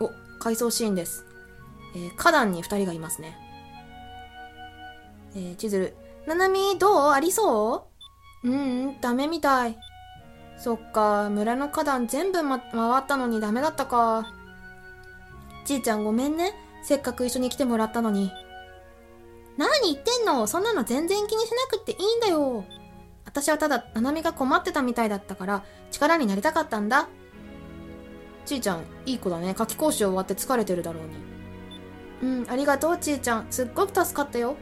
[0.00, 1.24] お、回想シーンです。
[1.94, 3.36] えー、花壇に二人がいますね。
[5.34, 5.94] えー、千鶴。
[6.26, 7.10] ななみ、どう？
[7.10, 7.88] ありそ
[8.44, 8.48] う？
[8.48, 9.78] うん、ダメみたい。
[10.58, 14.26] そっか、村の花壇全部、ま、回ったのにダメだったか。
[15.64, 16.54] ちいちゃんごめんね。
[16.82, 18.32] せっかく一緒に来てもらったのに。
[19.56, 20.46] 何言ってんの？
[20.46, 22.64] そんなの全然気にしなくっていいんだよ。
[23.30, 25.62] 私はただ、ななみが困ってたみたいだったから、
[25.92, 27.08] 力になりたかったんだ。
[28.44, 29.54] ちいちゃん、いい子だね。
[29.56, 32.40] 夏期講習終わって疲れてるだろうに。
[32.42, 33.46] うん、ありがとう、ちいちゃん。
[33.50, 34.56] すっごく助かったよ。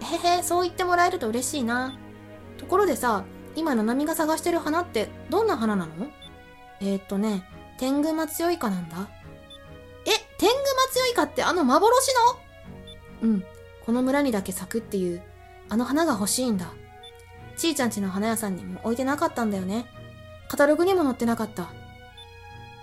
[0.00, 1.98] へへ、そう言ってもらえると嬉しいな。
[2.56, 5.92] ところでさ、今、ななみが探してる花ってどんな花なの？
[6.80, 7.44] えー、っとね、
[7.76, 9.08] 天狗松よいかなんだ？
[10.06, 12.14] え、天狗松よいかってあの幻
[13.22, 13.28] の？
[13.28, 13.44] うん、
[13.84, 15.22] この村にだけ咲くっていう、
[15.68, 16.72] あの花が欲しいんだ。
[17.58, 19.84] ちーちゃんちの花屋さんにも置いてなかったんだよね。
[20.48, 21.68] カタログにも載ってなかった。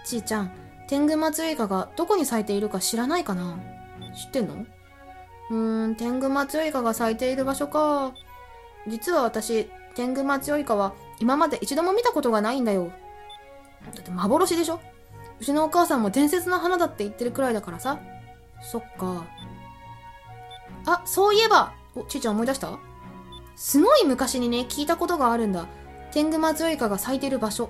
[0.06, 0.52] ちーちゃん、
[0.88, 3.58] 天狗松よいかがどこに咲いているか知らないかな？
[4.14, 4.66] 知ってんの？
[5.50, 8.14] うーん、天狗松よいかが咲いている場所か。
[8.88, 12.92] 実は私、天狗松よいかは今まで一度も見たことがないんだよ。
[13.86, 14.80] だって幻でしょ？
[15.40, 18.00] うちのお母さんも伝説の花だって言ってるくらいだからさ。
[18.62, 19.26] そっか。
[20.86, 22.78] あ、そういえば、お、ちいちゃん思い出した？
[23.56, 25.68] すごい昔にね、聞いたことがあるんだ。
[26.12, 27.70] 天狗松よいかが咲いてる場所。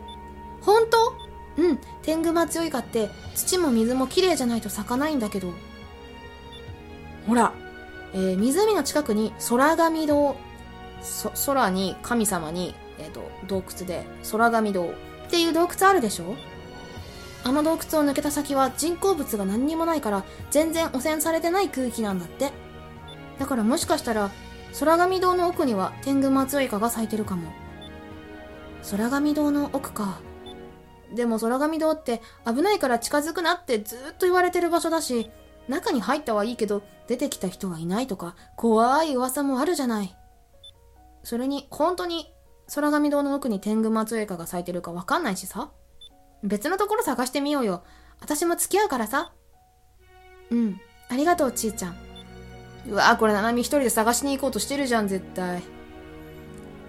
[0.62, 1.14] 本当？
[1.62, 5.54] うん、天狗松よいかって土も水も綺麗じゃないと咲かないんだけど。
[7.28, 7.54] ほら、
[8.14, 10.36] えー、湖の近くに空神堂。
[11.46, 14.94] 空に神様に、えっ、ー、と、洞窟で空神堂っ
[15.30, 16.36] ていう洞窟あるでしょ？
[17.44, 22.52] あの洞窟を抜けた先は人工物が何にもないから全然汚染されてない空気なんだって。
[23.38, 24.32] だからもしかしたら
[24.78, 27.52] 空神堂の奥には天狗松イカが咲いてるかも。
[28.92, 30.20] 空神堂の奥か。
[31.14, 35.32] でも空神堂って危ないから近づくなってずっと言われてる場所だし、
[35.70, 40.16] 中に入ったはいいけど出てきた人がいないとか怖い噂もあるじゃない。
[41.24, 42.34] それに本当に
[42.74, 45.72] 空神堂の奥に天狗松イカが咲いてるかわかんないしさ。
[46.44, 47.84] 別のところ探してみようよ。
[48.20, 49.34] 私も付き合うからさ。
[50.52, 50.80] うん。
[51.10, 52.05] ありがとう、ちーちゃん。
[52.88, 55.64] うわこれ、ななみ一人で探しに行こうとしてるじゃん、絶対。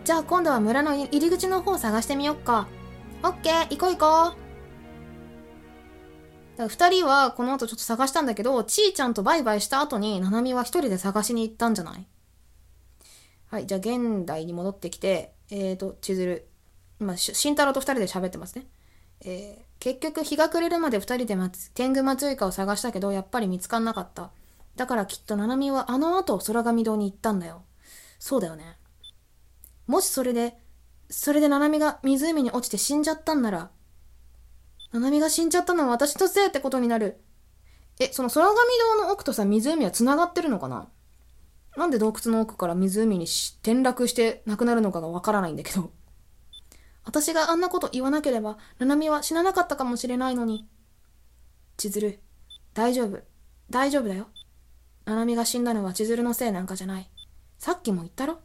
[0.04, 2.68] じゃあ今度は村の入り口の方探してみよっか。
[3.22, 4.36] オッケー、行こう行こ
[6.58, 6.68] う。
[6.68, 12.06] 二人はこの後ちょっと探したんだけど、ちーちゃんとバイバイした後に、ななみは一人で探しに行ったんじゃない？
[13.48, 16.46] はい、じゃあ現代に戻ってきて、えーと、千鶴。
[16.98, 18.66] 今、慎太郎と二人で喋ってますね。
[19.22, 24.30] えー、結局日が暮れるまで二人で待つ、天狗松イカを探したけど、やっぱり見つかんなかった。
[24.76, 27.64] だからきっと七海はあの後空神堂に行ったんだよ。
[28.18, 28.76] そうだよね。
[29.86, 30.58] もしそれで、
[31.08, 33.70] それで七海が湖に落ちて死んじゃったんなら、
[34.92, 37.20] 七海が死んじゃったのは私のせいってことになる。
[37.98, 38.56] え、その空神
[38.98, 40.88] 堂の奥とさ、湖は繋がってるのかな？
[41.76, 45.90] なんで洞窟の奥から湖に転落して亡くなるのかがわからないんだけど。
[47.04, 50.68] 私があんなこと言わなければ、ななみは死ななかったかもしれないのに。
[51.76, 52.18] 千鶴、
[52.74, 53.20] 大丈夫。
[53.70, 54.26] 大丈夫だよ。
[55.06, 57.08] ななみが死んだのは千鶴のせいなんかじゃない。
[57.58, 58.40] さっきも言ったろ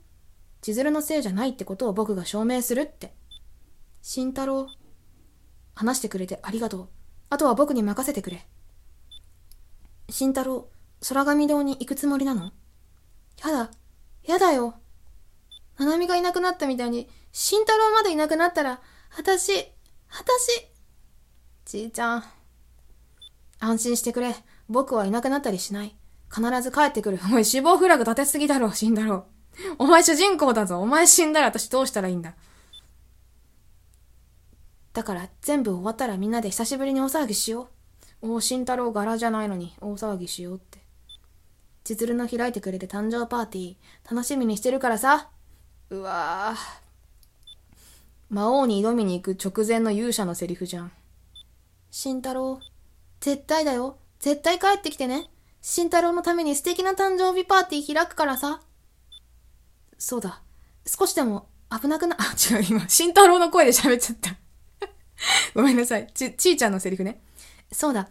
[0.62, 3.13] 千鶴のせいじゃないってことを僕が証明するって。
[4.02, 4.67] 慎太郎。
[5.74, 6.89] 話してくれてありがとう。
[7.30, 8.47] あとは僕に任せてくれ。
[10.10, 10.69] 慎太郎、
[11.08, 12.52] 空神堂に行くつもりなの？
[13.43, 13.71] やだ。
[14.24, 14.76] やだよ。
[15.80, 18.82] ななみがいなくなったみたいに、慎太郎までいなくなったら、
[19.17, 19.52] あたし、
[20.10, 20.67] あたし。
[21.65, 22.24] じいちゃん。
[23.60, 24.36] 安心してくれ。
[24.69, 25.95] 僕はいなくなったりしない。
[26.34, 27.20] 必ず帰ってくる。
[27.24, 29.26] お前死亡フラグ立てすぎだろ、死んだろ。
[29.78, 30.80] お前主人公だぞ。
[30.80, 32.34] お前死んだら私どうしたらいいんだ。
[34.94, 37.70] だから全部終わったらみんなで久しぶりに大騒ぎしよ
[38.22, 38.32] う。
[38.32, 40.80] おお、慎太郎柄じゃないのに大騒ぎしようって。
[41.84, 43.76] 千鶴の開いてくれて誕生パーティー、
[44.10, 45.30] 楽しみにしてるからさ。
[45.89, 46.82] うわぁ。
[48.30, 50.91] 魔王に挑みに行く直前の勇者のセリフじゃん。
[51.89, 52.60] 慎太郎、
[53.20, 53.98] 絶対だよ。
[54.20, 55.31] 絶対帰ってきてね。
[55.62, 58.62] 慎太郎のために素敵な誕生日パーティー開くからさ。
[59.97, 60.41] そうだ。
[60.86, 64.36] 少しでも危なくな、 あ、違う、今、慎太郎の声で喋っちゃった。
[65.54, 66.12] ごめんなさい。
[66.13, 67.21] ち、ちーちゃんのセリフね。
[67.71, 68.10] そうだ。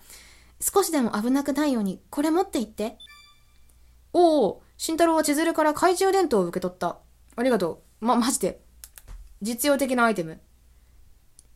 [0.60, 2.98] 少しでも危なくないように、これ持って行って。
[4.12, 6.98] おお、慎太郎は千鶴から懐中電灯を受け取った。
[7.36, 8.04] ありがとう。
[8.04, 8.62] ま、マジで。
[9.42, 10.40] 実用的なアイテム。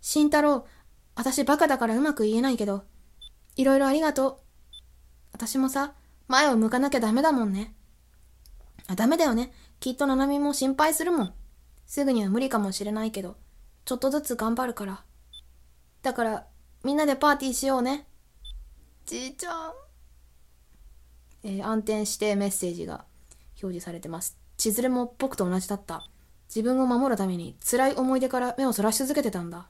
[0.00, 0.66] 慎太郎、
[1.14, 2.84] 私バカだからうまく言えないけど、
[3.56, 4.43] いろいろありがとう。
[5.34, 5.94] 私もさ、
[6.28, 7.74] 前を向かなきゃダメだもんね。
[8.86, 9.52] あ、ダメだよね。
[9.80, 11.34] きっとななみも心配するもん。
[11.86, 13.36] すぐには無理かもしれないけど、
[13.84, 15.02] ちょっとずつ頑張るから。
[16.02, 16.46] だから、
[16.84, 18.06] みんなでパーティーしようね。
[19.06, 19.72] じいちゃん。
[21.42, 23.04] えー、暗転してメッセージが
[23.60, 24.38] 表示されてます。
[24.56, 26.06] 千鶴も僕と同じだった。
[26.46, 29.66] 自分を守るために辛い思い出から目をそらし続けてたんだ。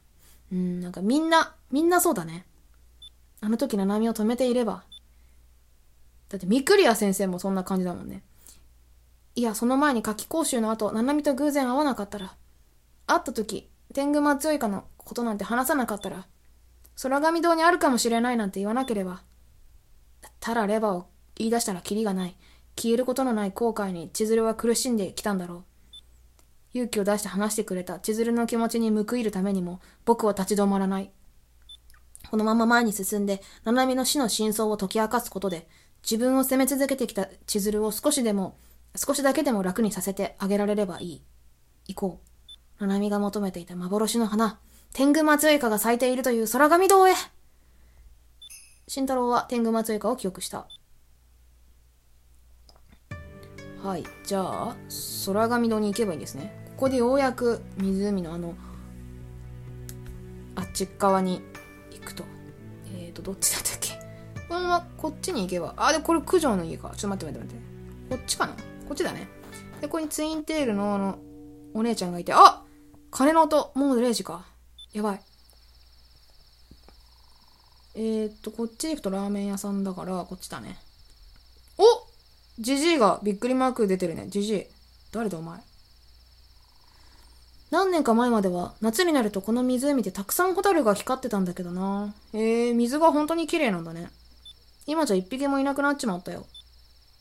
[0.52, 2.44] うん、なんかみんな、みんなそうだね。
[3.40, 4.84] あの時の波を止めていれば。
[6.34, 8.24] だってミクリア先生もそんな感じだもんね。
[9.36, 12.34] いや、その前に夏季講習の後、七海と偶然会わなかったら。
[13.06, 16.26] 会った時、天狗松追加のことなんて話さなかったら。
[17.00, 19.22] 空神堂にあるかもしれないなんて言わなければ。
[20.40, 22.36] たらレバーを言い出したらキリがない。
[22.74, 25.64] 消えることのない後悔に千鶴は苦しんできたんだろう。
[26.72, 31.12] 勇気を出して話してくれた千鶴の気持ちに報いるためにも僕は立ち止まらない。
[32.34, 35.68] このまま前に進んで、七海の死の真相を解き明かすことで、
[36.08, 38.58] 自分を責め続けてきた千鶴を少しでも、
[38.94, 41.22] 少しだけでも楽にさせてあげられればいい。
[41.88, 42.80] 行こう。
[42.80, 44.58] 七海が求めていた幻の花、
[44.92, 47.14] 天狗松イカが咲いているという空神堂へ
[48.86, 50.66] 慎太郎は天狗松イカを記憶した。
[53.82, 54.04] はい。
[54.24, 54.76] じゃあ、
[55.26, 56.64] 空神堂に行けばいいんですね。
[56.76, 58.54] ここでようやく湖のあの、
[60.56, 61.40] あっち側に
[61.90, 62.24] 行くと。
[62.94, 63.83] えーと、どっちだったっけ？
[64.64, 66.94] このままこっちに行けば、あ、で、これ九条の家か。
[66.96, 68.16] ちょっと待って待って待って。
[68.16, 68.54] こっちかな？
[68.54, 68.60] こ
[68.92, 69.28] っちだね。
[69.82, 71.18] で、ここにツインテールのあの、
[71.74, 72.62] お姉ちゃんがいて、あ
[73.10, 74.46] 鐘の音、もう0時か。
[74.94, 75.20] やばい。
[77.96, 80.78] えー、っと、こっち行くとラーメン屋さんだから、こっちだね。
[81.76, 81.84] お
[82.58, 84.28] ジジイがびっくりマーク出てるね。
[84.28, 84.66] ジジイ。
[85.12, 85.60] 誰だお前？
[87.70, 92.14] 何年か前までは夏になるとこの湖でたくさんホタルが光ってたんだけどな。
[92.32, 94.08] えー、水が本当に綺麗なんだね。
[94.86, 96.46] 今じゃ一匹もいなくなっちまったよ。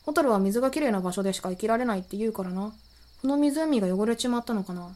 [0.04, 2.72] ホタルは水が綺麗な場所でしか生きられないって言うからな。
[3.22, 4.94] この湖が汚れちまったのかな。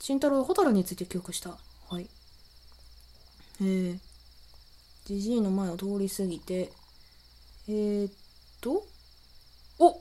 [0.00, 1.56] 慎太郎、ホタルについて記憶した。
[1.88, 2.06] はい。
[3.60, 3.98] えー、
[5.06, 6.70] じじいの前を通り過ぎて、
[7.68, 8.12] えー、っ
[8.60, 8.84] と、
[9.78, 10.00] お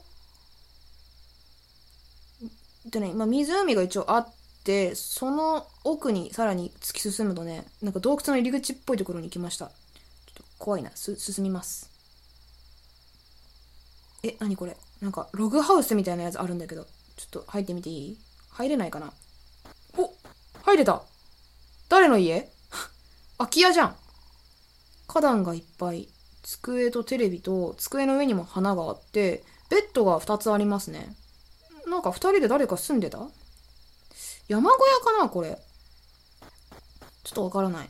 [2.89, 9.71] でね、今湖が一応あって、その奥にさらに突き進むとね、なんか洞窟の入り口っぽいところに行きました。
[10.57, 10.91] 怖いな。
[10.95, 11.89] す、進みます。
[14.23, 14.75] え、なにこれ？
[15.01, 16.89] なんかログハウスみたいなやつあるんだけど、ちょ
[17.27, 18.17] っと入ってみていい？
[18.49, 19.13] 入れないかな？
[19.97, 20.13] お
[20.63, 21.03] 入れた
[21.89, 22.49] 誰の家？
[23.37, 23.95] 空き家じゃん
[25.07, 26.09] 花壇がいっぱい。
[26.43, 31.13] 机とテレビと、机の上にも花があって、ベッドが2つありますね。
[31.87, 33.19] なんか2人で誰か住んでた？
[34.47, 35.59] 山小屋かなこれ。
[37.23, 37.89] ちょっとわからない。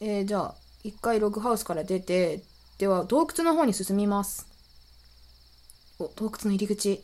[0.00, 0.54] えー、じゃあ、
[0.86, 2.44] 一回ログハウスから出て、
[2.78, 4.46] では洞窟の方に進みます。
[5.98, 7.02] お、洞窟の入り口。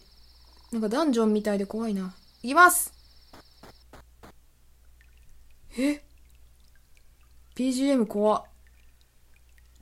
[0.70, 2.14] なんかダンジョンみたいで怖いな。
[2.44, 2.92] 行きます
[5.76, 6.00] え
[7.56, 8.44] ?BGM 怖。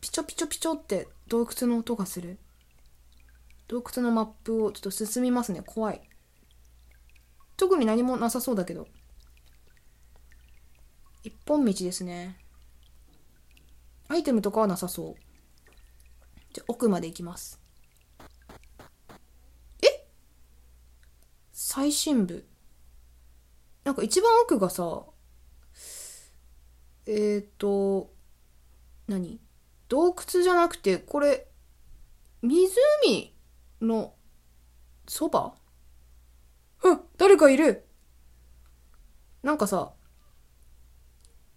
[0.01, 2.39] ピチョピチョピチョって洞窟の音がする。
[3.69, 5.61] 洞窟のマップをちょっと進みますね。
[5.61, 6.01] 怖い。
[7.59, 8.89] 特に何もなさそうだけど。
[11.23, 12.39] 一本道ですね。
[14.11, 15.15] アイテムとかはなさそう。
[16.53, 17.61] じゃ、奥まで行きます。
[19.83, 20.05] え？
[21.53, 22.45] 最深部。
[23.85, 25.05] なんか一番奥がさ、
[27.07, 28.11] えっ、ー、と、
[29.07, 29.41] 何？
[29.89, 31.47] 洞窟じゃなくて、これ、
[32.43, 33.33] 湖
[33.81, 34.15] の
[35.07, 35.55] そば？
[36.83, 37.87] うん、誰かいる
[39.45, 39.93] なんかさ、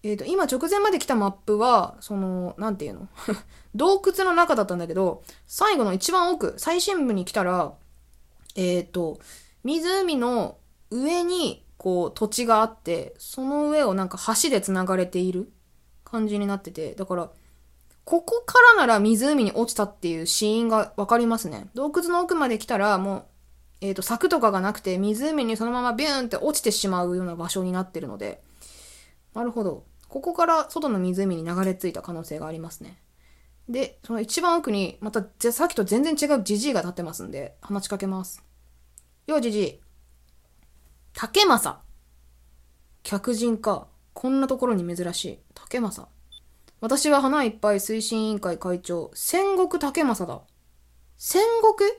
[0.03, 3.07] えっ、ー、と、今直前まで来たマップは、その、なんていうの？
[3.73, 7.73] 洞窟の中だったんだけど、最後の一番奥、最深部に来たら、
[8.55, 9.19] えっ、ー、と、
[9.63, 10.57] 湖の
[10.91, 15.51] 上に、こう、土地があって、その上をなんか橋で繋がれている
[16.03, 17.31] 感じになってて、だから、
[18.03, 21.69] ここからなら湖に落ちたっていうシーンがわかりますね。
[21.73, 23.25] 洞窟の奥まで来たらもう、
[23.79, 28.41] えっ、ー、と、柵とかがなくて湖にそのままビューンって落ちてしまうような場所になってるので、
[29.33, 29.85] なるほど。
[30.13, 32.99] ここから外の湖に流れ着いた可能性がありますね。
[33.67, 38.43] で、その一番奥に、また、じゃさっきと全然違うジジイが立ってますんで、話しかけます。
[39.25, 39.79] よう、ジジイ。
[41.13, 41.81] 竹正。
[43.01, 43.87] 客人か。
[44.13, 45.39] こんなところに珍しい。
[45.55, 46.07] 竹正。
[46.79, 50.41] 私は花いっぱい推進委員会会長、戦国竹正だ。
[51.17, 51.41] 戦
[51.75, 51.89] 国？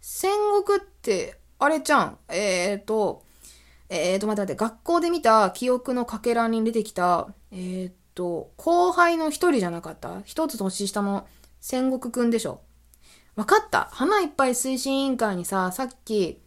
[0.00, 0.30] 戦
[0.64, 2.18] 国って、あれちゃん。
[2.28, 3.24] えーと、
[3.88, 10.22] えーと、待って待って、学校で見た記憶のかけらに出てきた、えーと、後輩の一人じゃなかった？
[10.24, 11.26] 一つ年下の
[11.60, 12.60] 戦国くんでしょ？
[13.36, 13.88] わかった。
[13.92, 16.40] 花いっぱい推進委員会にさ、さっき、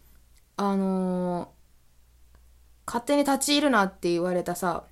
[0.56, 1.48] あのー
[2.84, 4.84] 勝手に立ち入るなって言われたさ、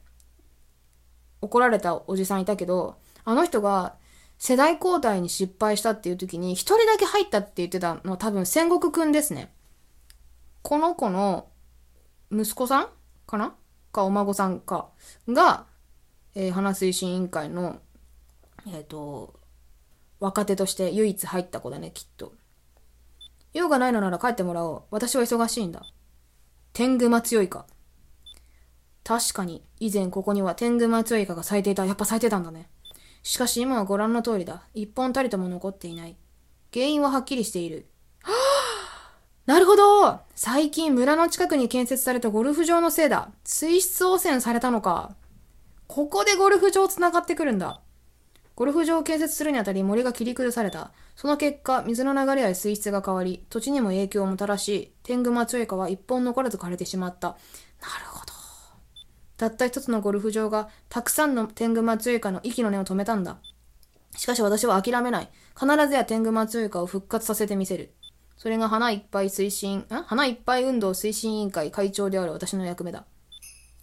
[1.42, 3.96] 怒られたおじさんいたけど、あの人が
[4.38, 9.52] 世代交代に失敗したっていう時に一人だけ入ったって言ってたのは多分戦国くんですね。
[10.62, 11.48] この子の
[12.30, 12.88] 息子さん
[13.26, 13.54] かな？
[13.90, 14.88] かお孫さんか
[15.28, 15.66] が、
[16.34, 17.80] えー花推進委員会の、
[18.72, 19.34] えっ、と、
[20.20, 22.34] 若手として唯一入った子だね、きっと。
[23.52, 24.82] 用がないのなら帰ってもらおう。
[24.90, 25.82] 私は忙しいんだ。
[26.72, 27.66] 天狗松よいか。
[29.02, 31.84] 確かに、以前ここには天狗松よいかが咲いていた。
[31.84, 32.68] やっぱ咲いてたんだね。
[33.22, 34.62] しかし今はご覧の通りだ。
[34.74, 36.16] 一本たりとも残っていない。
[36.72, 37.86] 原因ははっきりしている。
[38.22, 39.10] は あ
[39.46, 43.30] なるほど最近村の近くに建設されたゴルフ場のせいだ。
[43.44, 45.16] 水質汚染されたのか。
[45.92, 47.80] ここでゴルフ場繋がってくるんだ。
[48.54, 50.92] ゴルフ場を建設するにあたり森が切り崩された。
[51.16, 57.30] その結果、水の流れや水質が変わり、土地にも影響をもたらし、天狗松よいかは一本残らず枯れてしまった。
[57.30, 57.38] なる
[58.06, 58.32] ほど。
[59.36, 63.38] たった一つのゴルフ場が、たくさんの天狗松よいかの息の根を止めたんだ。
[64.16, 65.28] しかし私は諦めない。
[65.58, 67.92] 必ずや天狗松よいかを復活させてみせる。
[68.36, 73.06] それが花いっぱい推進、ん花いっぱい運動推進委員会会長である私の役目だ。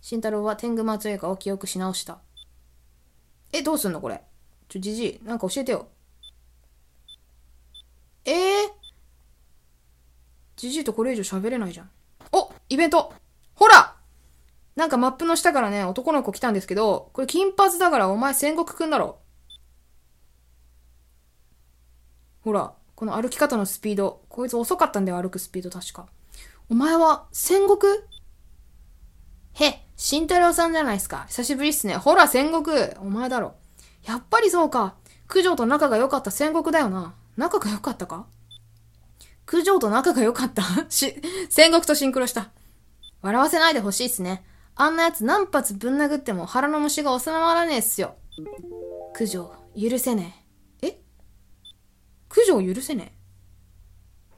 [0.01, 2.19] 慎太郎は天狗松よいかを記憶し直した。
[3.51, 4.01] え、どうすんの？
[4.01, 4.21] これ。
[4.69, 5.87] ちょ、じじい、なんか教えてよ。
[8.25, 8.33] えー、
[10.57, 11.89] じじいとこれ以上喋れないじゃん。
[12.31, 13.13] おイベント
[13.55, 13.95] ほら
[14.75, 19.19] なんかマップの下からね、男の子来たんですけど、これ金髪だからお前戦国くんだろ。
[22.41, 24.21] ほら、この歩き方のスピード。
[24.29, 26.07] こいつ遅かったんだよ、歩くスピード確か。
[26.69, 27.91] お前は戦国？
[29.53, 31.25] へっ、慎太郎さんじゃないですか。
[31.27, 31.95] 久しぶりっすね。
[31.97, 33.55] ほら、戦国お前だろ。
[34.05, 34.95] やっぱりそうか。
[35.27, 37.15] 九条と仲が良かった戦国だよな。
[37.35, 38.27] 仲が良かったか？
[39.47, 40.63] 九条と仲が良かった？
[40.89, 42.51] し、戦国とシンクロした。
[43.21, 44.45] 笑わせないでほしいっすね。
[44.75, 48.15] あんな奴何発ぶん殴っても腹の虫が収まらねえっすよ。
[49.15, 50.45] 九条、許せね
[50.83, 50.87] え。
[50.89, 51.01] え？
[52.29, 53.13] 九条許せね
[54.31, 54.35] え？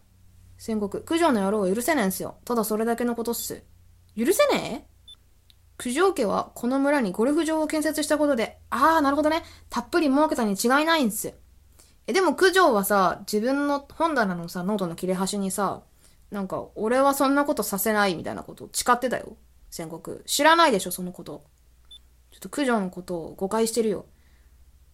[0.58, 2.38] 戦国、九条の野郎を許せねえんすよ。
[2.46, 3.62] ただそれだけのことっす。
[4.18, 4.89] 許せねえ？
[5.80, 9.44] 九条家はこの村にゴルフ場を建設したことで、ああ、なるほどね。
[9.70, 11.34] たっぷり儲けたに違いないんす。
[12.06, 15.82] え、でも九条はさ、自分の本棚のさ、ノートの切れ端にさ、
[16.32, 19.38] なんか、俺はそんなことさせないみたいなこと誓ってたよ。
[19.72, 20.20] 戦国。
[20.26, 21.46] 知らないでしょ、そのこと。
[22.32, 24.06] ちょっと九条のことを誤解してるよ。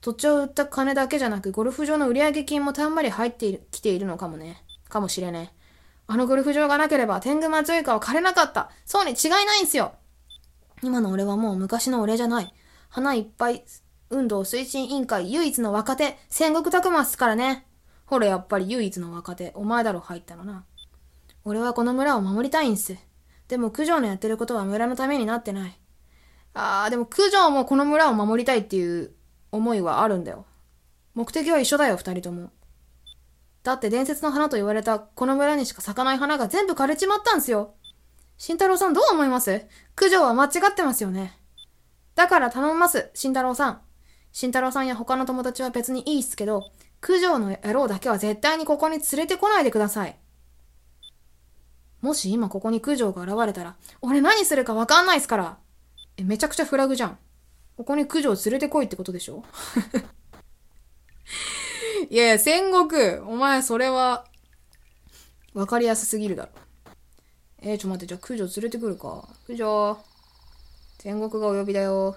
[0.01, 4.63] 土地を売った金だけじゃなく、ゴルフ場の売上金もたんまり入ってきているのかもね。
[4.87, 5.55] かもしれねえ。
[6.07, 8.69] あのゴルフ場がなければ天狗松よいかは枯れなかった。
[8.85, 9.95] そうに違いないんすよ。
[10.85, 12.53] 今の俺はもう昔の俺じゃない。
[12.89, 13.65] 花いっぱい
[14.11, 17.65] 運動推進委員会唯一の若手、戦国拓馬っすからね。
[18.05, 20.63] ほら、やっぱり唯一の若手、お前だろ入ったのな。
[21.43, 22.95] 俺はこの村を守りたいんす。
[23.47, 25.79] でも九条のやってることは村のためになってない。
[26.53, 29.11] あー、でも九条もこの村を守りたいっていう
[29.51, 30.45] 思いはあるんだよ。
[31.15, 32.51] 目的は一緒だよ、二人とも。
[33.63, 37.73] だって伝説の花と言われたこの村にしか咲かない花が全部枯れちまったんすよ。
[38.37, 39.65] 慎太郎さんどう思います？
[39.95, 41.39] 九条は間違ってますよね。
[42.15, 43.81] だから頼みます、慎太郎さん。
[44.31, 46.69] 慎太郎さんや他の友達は別にいいっすけど、
[47.01, 50.17] 九条の野郎だけは絶対にここに連れてこないでください。
[52.01, 55.57] もし今ここに九条が現れたら、俺何するかわかんないっすから。
[56.17, 57.17] え、めちゃくちゃフラグじゃん。
[57.77, 59.43] ここに九条連れてこいってことでしょ？
[62.09, 64.25] いやいや、戦国お前それは、
[65.53, 66.51] わかりやすすぎるだろ。
[67.67, 69.27] えー、ちょ待って、じゃあ九条連れてくるか。
[69.47, 69.97] 九条。
[70.99, 72.15] 天国がお呼びだよ。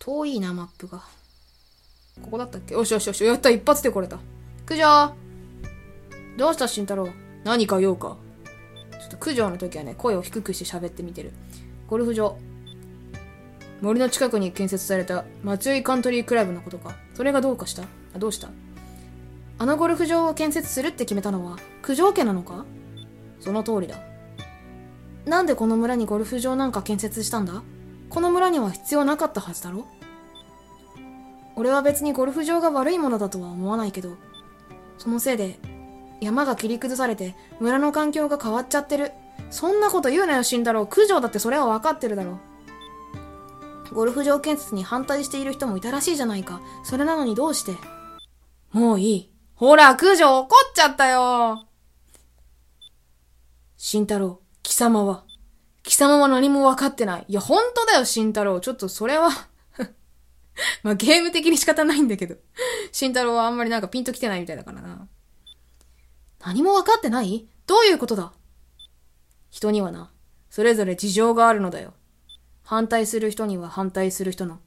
[0.00, 0.98] 遠いな、マップが。
[2.20, 2.74] ここだったっけ？
[2.74, 4.18] よしよしよし、やった、一発で来れた。
[4.66, 5.14] 九条
[6.36, 7.08] どうした、慎太郎？
[7.44, 8.16] 何か用か？
[9.00, 11.32] ちょっと九条の時はね、声を低くして喋ってみてる。
[11.86, 12.36] ゴルフ場。
[13.80, 16.96] 森の近くに建設された松井カントリークラブのことか。
[17.14, 17.84] それがどうかした？
[17.84, 18.48] あ、どうした？
[19.58, 22.64] あのゴルフ場を建設するって決めたのは九条家なのか？
[23.44, 23.96] その通りだ。
[25.26, 27.62] なんでこの村にゴルフ場なんか建設したんだ？
[28.08, 29.86] この村には必要なかったはずだろ？
[31.56, 34.16] 俺は別にゴルフ場が悪いものだとは思わないけど、
[34.96, 35.58] そのせいで
[36.22, 39.12] 山が切り崩されて村の環境が変わっちゃってる。
[39.50, 40.86] そんなこと言うなよ、慎太郎。
[40.86, 42.38] 九条だってそれは分かってるだろ。
[43.92, 46.60] ゴルフ場建設に反対している人もいたらしいじゃないか。
[46.82, 47.76] それなのにどうして？
[48.72, 49.30] もういい。
[49.54, 51.66] ほら、九条怒っちゃったよ。
[53.86, 55.24] 慎太郎、貴様は、
[55.82, 57.26] 貴様は何も分かってない。
[57.28, 58.58] いや、本当だよ、慎太郎。
[58.58, 59.28] ちょっとそれは
[60.82, 62.36] まあ、ゲーム的に仕方ないんだけど。
[62.92, 65.06] 慎太郎はあんまりなんかピンと来てないみたいだからな。
[66.40, 67.46] 何も分かってない？
[67.66, 68.32] どういうことだ？
[69.50, 70.10] 人にはな、
[70.48, 71.92] それぞれ事情があるのだよ。
[72.62, 74.60] 反対する人には反対する人の。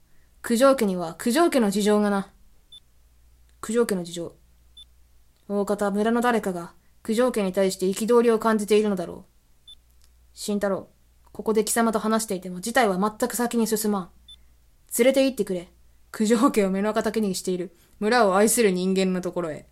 [0.43, 2.31] 九条家には九条家の事情がな。
[3.61, 4.35] 九条家の事情。
[5.47, 6.75] 大方村の誰かが
[7.07, 9.23] 九条家に対して憤りを感じているのだろ
[9.65, 9.69] う。
[10.33, 10.89] 慎太郎、
[11.31, 14.09] ここで貴様と話していても事態は全く先に進まん。
[14.99, 15.71] 連れて行ってくれ。
[16.11, 19.67] 九条家を目の敵にしている村を愛する人間のところへ。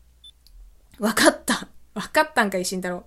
[0.98, 1.68] わかった。
[1.94, 3.04] わかったんかい、慎太郎。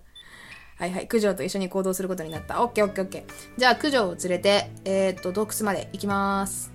[0.77, 1.09] はいはい。
[1.09, 2.63] 九条と一緒に行動することになった。
[2.63, 3.59] オッケーオッケーオッケー。
[3.59, 6.71] じゃあ、九条を連れて、えー、っと、洞窟まで行きまーす。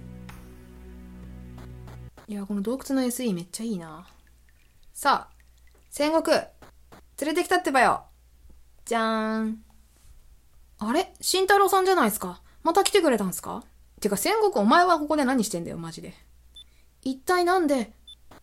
[2.28, 4.08] いや、この洞窟の SE めっちゃいいな。
[4.91, 5.36] さあ、
[5.91, 6.36] 戦国、
[7.22, 8.05] 連れてきたってばよ。
[8.86, 9.64] じゃーん。
[10.80, 11.14] あれ？
[11.22, 12.41] 慎太郎さんじゃないですか？
[12.64, 13.64] また来てくれたんすか？
[14.01, 16.14] てか、戦国お前はここで何してんだよ、マジで。
[17.01, 17.93] 一体なんで、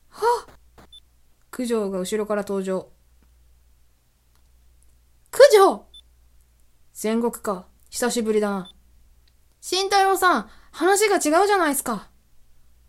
[0.09, 0.55] はっ
[1.51, 2.89] 九条が後ろから登場。
[5.31, 5.87] 九条
[6.93, 7.67] 戦国か。
[7.91, 8.73] 久しぶりだな。
[9.61, 12.09] 慎太郎さん、話が違うじゃないですか。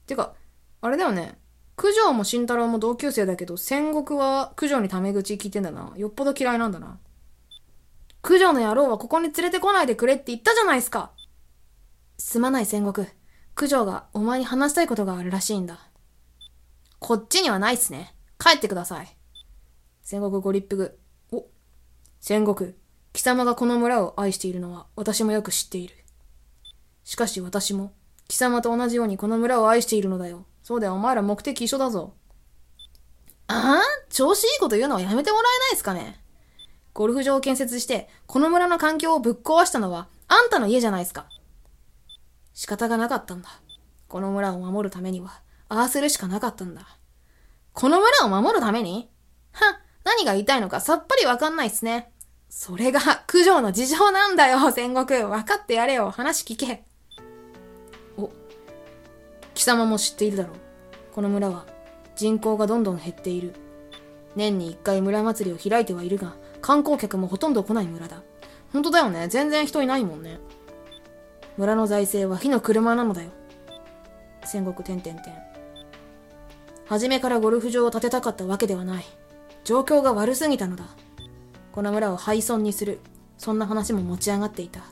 [0.05, 0.35] てか、
[0.79, 1.39] あれだよね。
[1.81, 5.93] 九条も慎太郎も同級生だけど、戦国は九条にタメ口聞いてんだな。
[5.97, 6.99] よっぽど嫌いなんだな。
[8.21, 11.09] 九条の野郎はここに連れてこないでくれって言ったじゃないすか。
[12.19, 13.07] すまない戦国。
[13.55, 15.79] 九条がお前に話したいことがあるらしいんだ。
[16.99, 18.13] こっちにはないっすね。
[18.37, 19.17] 帰ってください。
[20.03, 20.91] 戦国ご立腹。
[21.31, 21.47] お、
[22.19, 22.75] 戦国。
[23.11, 25.95] 貴様がこの村を愛しているのは私もよく知っている。
[27.03, 27.91] しかし私も
[28.27, 30.45] 貴様と同じようにこの村を愛しているのだよ。
[30.71, 32.13] そうだよ、お前ら目的一緒だぞ。
[33.47, 33.81] あ？
[33.81, 36.23] あ調子いいこと言うのはやめてもらえないですかね？
[36.93, 41.27] ゴルフ場を建設して、この村の環境をぶっ壊したのは、あんたの家じゃないですか。
[42.53, 43.49] 仕方がなかったんだ。
[44.07, 46.87] この村を守るためには、ああするしかなかったんだ。
[47.73, 49.09] この村を守るために？
[49.51, 52.13] は、何が言いたいのかさっぱりわかんないっすね。
[52.47, 55.21] それが、九条の事情なんだよ、戦国。
[55.23, 56.11] 分かってやれよ。
[56.11, 56.85] 話聞け。
[59.53, 60.55] 貴様も知っているだろう。
[61.13, 61.65] この村は、
[62.15, 63.53] 人口がどんどん減っている。
[64.35, 68.21] 年に一回村祭りを開いてはいるが、観光客もほとんど来ない村だ。
[68.71, 69.27] 本当だよね。
[69.27, 70.39] 全然人いないもんね。
[71.57, 73.31] 村の財政は火の車なのだよ。
[74.45, 75.33] 戦国点々点。
[76.87, 79.05] 初めからゴルフ場を建てたかったわけではない。
[79.63, 80.85] 状況が悪すぎたのだ。
[81.71, 82.99] この村を廃村にする。
[83.37, 84.83] そんな話も持ち上がっていた。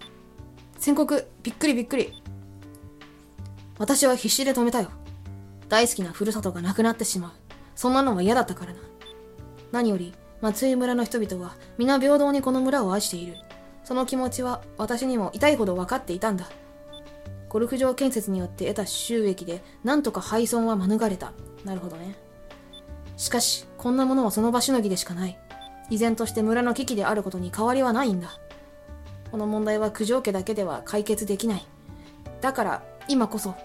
[0.77, 2.21] 戦国、びっくりびっくり。
[3.79, 4.89] 私は必死で止めたよ。
[5.69, 7.31] 大好きなふるさとがなくなってしまう。
[7.75, 8.79] そんなのは嫌だったからな。
[9.71, 13.37] 何より、松井村の人々は皆平等にこの村を愛している。
[13.83, 16.49] その気持ちは私にも痛いほど分かっていたんだ。
[17.47, 21.31] ゴルフ場建設によって得た収益でなんとか廃村は免れた。
[21.63, 22.15] なるほどね。
[23.15, 25.39] しかし、こんなものはその場しのぎでしかない。
[25.89, 28.29] 依然として村の危機であることに変わりはないんだ。
[29.31, 31.65] この問題は九条家だけでは解決できない。
[32.41, 33.55] だから、今こそ、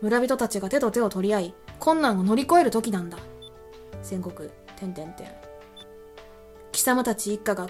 [0.00, 3.18] 村人たちが手と手を取り合い、困難を乗り越える時なんだ。
[4.02, 5.26] 戦国、てんてんてん。
[6.72, 7.68] 貴様たち一家が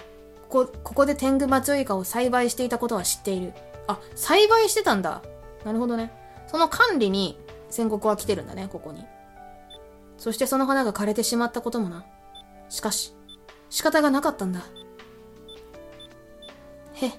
[0.49, 3.53] ここ、ここで天狗松尾イカを栽培していたことは知っている。
[3.87, 5.21] あ、栽培してたんだ。
[5.65, 6.11] なるほどね。
[6.47, 7.37] その管理に
[7.69, 9.05] 戦国は来てるんだね、ここに。
[10.17, 12.05] そしてその花が枯れてしまったこともな。
[12.69, 13.13] しかし、
[13.69, 14.61] 仕方がなかったんだ。
[16.93, 17.11] へ、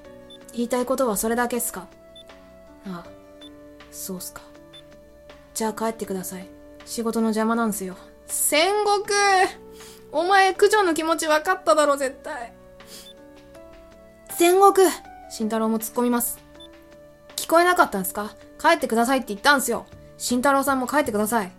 [0.52, 1.86] 言いたいことはそれだけっすか。
[2.86, 3.06] ああ、
[3.90, 4.47] そうっすか。
[5.58, 6.46] じゃあ帰ってください。
[6.84, 7.96] 仕事の邪魔なんすよ。
[8.28, 9.04] 戦国
[10.12, 12.52] お前、九条の気持ち分かっただろ、絶対。
[14.30, 14.88] 戦国
[15.28, 16.38] 慎太郎も突っ込みます。
[17.34, 18.36] 聞こえなかったんすか？
[18.60, 19.86] 帰ってくださいって言ったんすよ。
[20.16, 21.50] 慎太郎さんも帰ってください。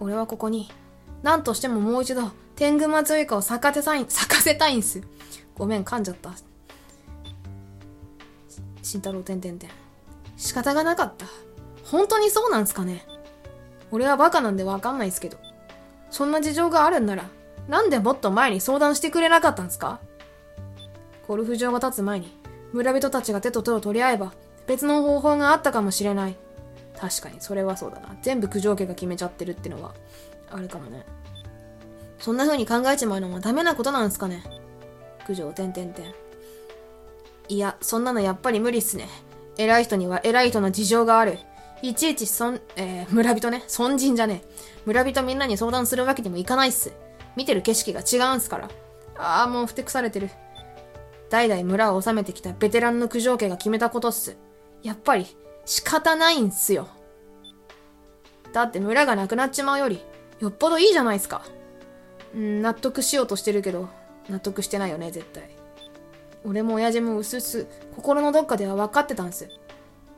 [0.00, 0.68] 俺はここに、
[1.22, 5.00] 何としてももう一度、天狗松尾イカを咲かせたい、咲かせたいんす。
[5.54, 6.32] ごめん、噛んじゃった。
[8.82, 9.70] 慎太郎てんてんてん。
[10.36, 11.26] 仕方がなかった。
[11.90, 13.04] 本当にそうなんすかね？
[13.90, 15.38] 俺はバカなんでわかんないっすけど。
[16.10, 17.24] そんな事情があるんなら、
[17.68, 20.00] なんでもっと前に相談してくれなかったんすか？
[21.26, 22.32] ゴルフ場が立つ前に、
[22.72, 24.32] 村人たちが手と手を取り合えば、
[24.66, 26.36] 別の方法があったかもしれない。
[26.98, 28.16] 確かに、それはそうだな。
[28.22, 29.94] 全部九条家が決めちゃってるってのは、
[30.50, 31.04] あるかもね。
[32.18, 34.42] そんな風に考えちまうのもダメなことなんすかね？
[35.26, 36.14] 九条、てんてんてん。
[37.48, 39.08] いや、そんなのやっぱり無理っすね。
[39.56, 41.38] 偉い人には偉い人の事情がある。
[41.80, 43.62] いちいちそん、えー、村人ね。
[43.68, 44.48] 村人じゃねえ。
[44.84, 46.92] 村人みんなに相談するわけにもいかないっす。
[47.36, 48.68] 見てる景色が違うんすから。
[49.16, 50.30] ああ、もうふてくされてる。
[51.30, 54.36] 代々村を治めてきたベテランの九条家が決めたことっす。
[54.82, 55.26] やっぱり
[55.66, 56.88] 仕方ないんすよ。
[58.52, 60.02] だって村がなくなっちまうより、
[60.40, 61.42] よっぽどいいじゃないっすか。
[62.34, 63.88] うん、納得しようとしてるけど、
[64.28, 65.48] 納得してないよね、絶対。
[66.44, 69.48] 俺も親父もうすうす、心のどっかでは分かってたんす。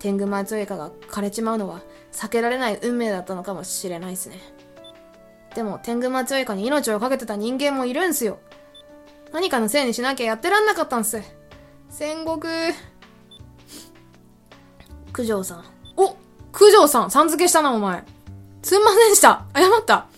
[0.01, 4.41] 天狗松江家が枯れちまうのは避けられない運命だったのかもしれないっすね。
[5.55, 8.39] でも天狗松江家に命を懸けてた人間もいるんすよ。
[9.33, 11.21] 何かのせいにしなきゃやってらんなかったんす。
[11.91, 12.41] 戦国。
[15.13, 15.65] 九条さん。
[15.97, 16.17] お
[16.53, 18.03] 九条さんさん付けしたな、お前。
[18.63, 19.45] すんませんでした。
[19.55, 20.09] 謝った。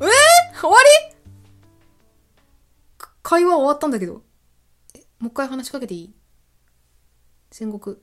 [0.00, 0.76] えー、終わ
[1.10, 1.16] り？
[3.22, 4.14] 会話終わったんだけど。
[4.14, 4.20] も
[5.24, 6.14] う一回話しかけていい？
[7.50, 7.96] 戦国。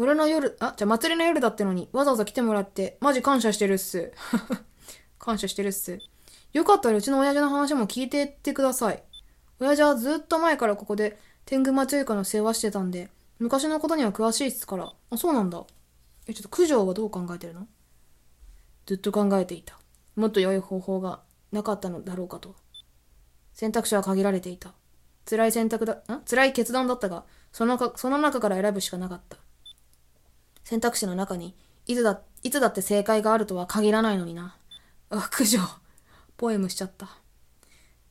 [0.00, 4.12] 村の夜、あ、じゃあ祭りの夜だってのに、わざわざ来てもらって、マジ感謝してるっす。
[5.20, 5.98] 感謝してるっす。
[6.54, 9.02] よかったらうちの親父の話も聞いてってください。
[9.58, 14.90] 親父はずっと前からここで天狗町床の世話してたんで、昔のことには詳しいっすから。
[15.10, 15.62] あ、そうなんだ。
[16.26, 17.68] え、ちょっと九条はどう考えてるの？
[18.86, 19.78] ずっと考えていた。
[20.16, 21.20] もっと良い方法が
[21.52, 22.56] なかったのだろうかと。
[23.52, 24.72] 選択肢は限られていた。
[25.28, 26.22] 辛い選択だ、ん？
[26.24, 29.36] 辛い決断だったが、そのか、その中から選ぶしかなかった。
[30.64, 31.56] 選択肢の中に、
[31.86, 34.56] いつだ、いつだって正解があるとは限らないのにな。
[35.10, 35.58] あ、九条。
[36.36, 37.08] ポエムしちゃった。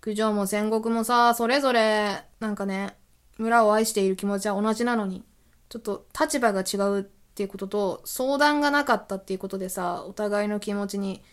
[0.02, 2.98] 九条も戦国もさ、それぞれ、なんかね、
[3.38, 5.24] 村を愛している気持ちは同じなのに、
[5.70, 11.24] ちょっと立場が違うっていうことと、相談がなかったっていうことでさ、お互いの気持ちに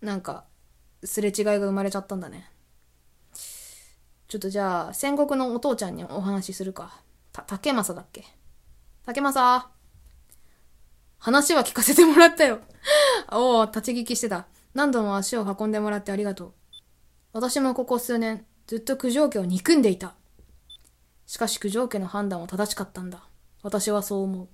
[0.00, 0.44] なんか、
[1.04, 2.50] すれ違いが生まれちゃったんだね。
[4.28, 7.00] ちょっとじゃあ、戦国のお父ちゃんにお話しするか。
[7.32, 8.24] た、竹正だっけ？
[9.04, 9.70] 竹正
[11.18, 12.60] 話は聞かせてもらったよ。
[13.32, 14.46] おお、立ち聞きしてた。
[14.74, 16.52] 何度も足を運んでもらってありがとう。
[17.32, 20.14] 私もここ数年、ずっと九条家を憎んでいた。
[21.26, 23.26] しかし九条家の判断は正しかったんだ。
[23.62, 24.48] 私はそう思う。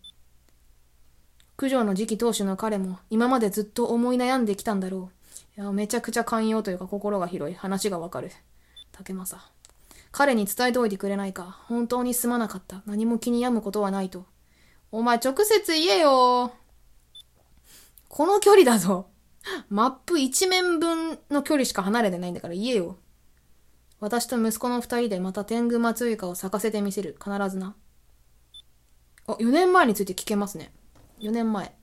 [1.57, 5.11] 九条の次期当主の彼も今までずっと思い悩んできたんだろ
[5.57, 5.61] う。
[5.61, 8.31] いや、めちゃくちゃ寛容というか心が広い話がわかる。
[8.91, 9.39] 竹正。
[10.11, 11.59] 彼に伝えておいてくれないか。
[11.69, 12.83] 本当にすまなかった。
[12.87, 14.27] 何も気に病むことはないと。
[14.93, 16.53] お前直接言えよ。
[18.09, 19.09] この距離だぞ。
[19.71, 22.99] マップ一面分の距離しか離れてないんだから言えよ。
[24.01, 27.17] 私と息子の二人でまた天狗松床を咲かせてみせる。
[27.19, 27.75] 必ずな。
[29.27, 30.75] あ、4年前について聞けますね。
[31.21, 31.75] 4年前。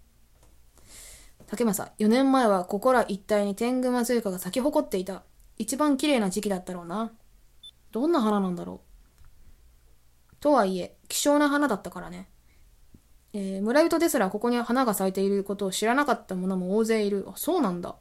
[1.47, 5.23] 竹正、4年前はここら一帯に天狗松床が咲き誇っていた。
[5.57, 7.11] 一番綺麗な時期だったろうな。
[7.91, 8.81] どんな花なんだろ
[10.31, 10.35] う。
[10.39, 12.29] とはいえ、希少な花だったからね。
[13.33, 17.25] えー、村人ですらここに花が咲いていることを知らなかった者も大勢いる。
[17.27, 17.95] あ、そうなんだ。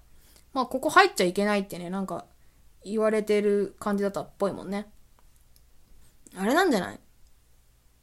[0.54, 2.24] まあ、ここ入っちゃいけないってね、なんか
[2.84, 4.90] 言われてる感じだったっぽいもんね。
[6.36, 7.00] あれなんじゃない？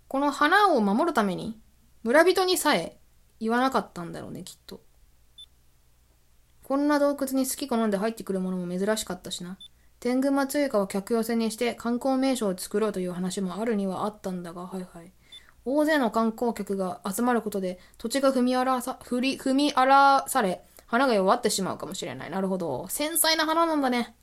[0.08, 1.60] この花を守るために、
[2.04, 2.98] 村人にさえ
[3.40, 4.82] 言わなかったんだろうね、きっと。
[6.64, 9.58] こんな洞窟に好き好んで入ってくるものも珍しかったしな。
[10.00, 15.12] 天狗松床を客寄せにして観光名所を作ろうという話もあるにはあったんだが、はいはい。
[15.66, 22.30] 大勢の観光客が集まることで土地が踏み荒らさ、踏り、踏み荒らされ、花が弱ってしまうかもしれない。
[22.30, 22.88] なるほど。
[22.88, 24.16] 繊細な花なんだね。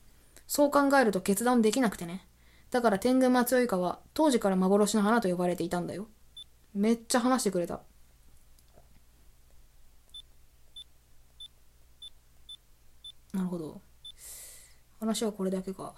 [0.47, 2.27] そう考えると決断できなくてね。
[2.71, 6.07] だから天狗松尾イカは当時から幻の花と呼ばれていたんだよ。
[6.75, 7.81] めっちゃ話してくれた。
[13.35, 13.81] なるほど。
[15.01, 15.95] 話はこれだけか。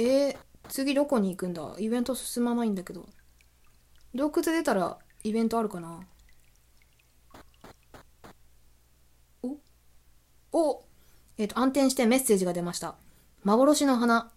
[0.30, 0.36] ー、
[0.68, 1.74] 次どこに行くんだ？
[1.76, 3.08] イベント進まないんだけど。
[4.14, 6.00] 洞窟出たらイベントあるかな？
[9.42, 9.56] お？
[10.52, 10.84] お？
[11.36, 12.94] えっ、ー、と、暗転してメッセージが出ました。
[13.42, 14.30] 幻の花。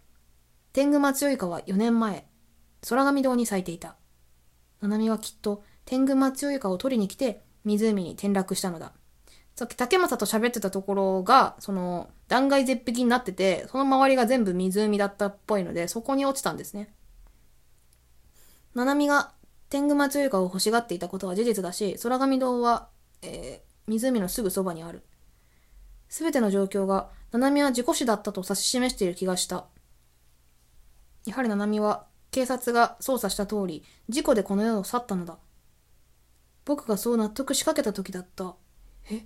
[0.73, 2.25] 天狗松よいかは4年前、
[2.89, 3.97] 空神堂に咲いていた。
[4.81, 8.93] 七海はきっと天狗松よいかを取りに来て湖に転落したのだ。
[9.55, 16.93] さっき竹正と喋ってたところが、その、断崖絶壁になってて、その周りが全部湖だったっぽいので、そこに落ちたんですね。
[18.73, 19.33] 七海が
[19.69, 22.89] 天狗松床を欲しがっていたことは事実だし、空神堂は、
[23.21, 25.03] えー、湖のすぐそばにある。
[26.09, 29.65] すべての状況が、七海は事故死だったと指し示している気がした。
[31.25, 35.37] やはり七海は警察が捜査した通り、事故でこの世を去ったのだ。
[36.65, 38.55] 僕がそう納得しかけた時だった。
[39.09, 39.25] え？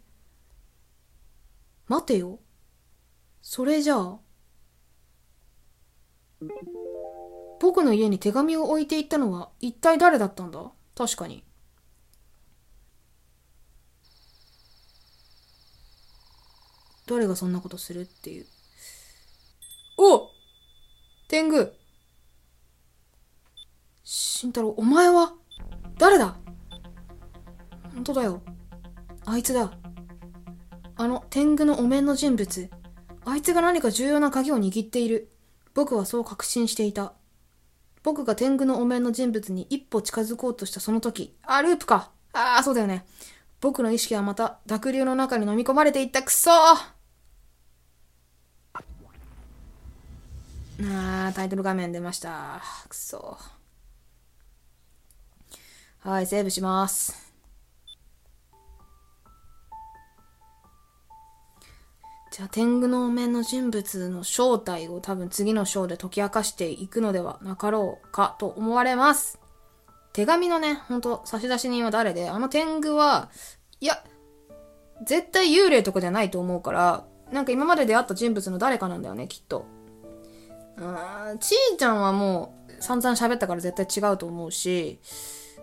[1.88, 2.40] 待てよ。
[3.42, 4.20] それじゃあ。
[7.60, 10.72] 僕の家に手紙を置いていったのは一体誰だったんだ？
[10.96, 11.44] 確かに。
[17.08, 18.46] 誰がそんなことするっていう。
[19.98, 20.30] お
[21.28, 21.74] 天狗
[24.04, 25.34] 慎太郎、お前は
[25.98, 26.38] 誰だ？
[27.94, 28.42] 本当だよ。
[29.26, 29.72] あいつだ。
[30.98, 32.70] あの天狗のお面の人物。
[33.26, 35.30] あいつが何か重要な鍵を握っている。
[35.74, 37.14] 僕はそう確信していた。
[38.02, 41.36] 僕が天狗のお面の人物に一歩近づこうとしたその時。
[41.44, 42.12] あ、ループか。
[42.32, 43.06] ああ、そうだよね。
[43.60, 46.24] 僕の意識はまた濁流の中に飲み込まれていった。
[46.24, 46.96] くそー
[51.28, 52.62] あ、タイトル画面出ました。
[52.88, 53.38] くそ。
[56.00, 57.25] はい、セーブします。
[62.36, 69.40] じゃあ、天狗のお面の人物の正体を多分次の章で解き明かしていくのではなかろうかと思われます。
[70.12, 73.30] 手紙のね、ほんと差出人は誰で、あの天狗は、
[73.80, 74.04] いや、
[75.06, 79.66] 絶対幽霊とかじゃないと思うから、なんか今まで出会った人物の誰かなんだよね、きっと。
[80.76, 85.00] うん、ちーちゃんはもう散々喋ったから絶対違うと思うし、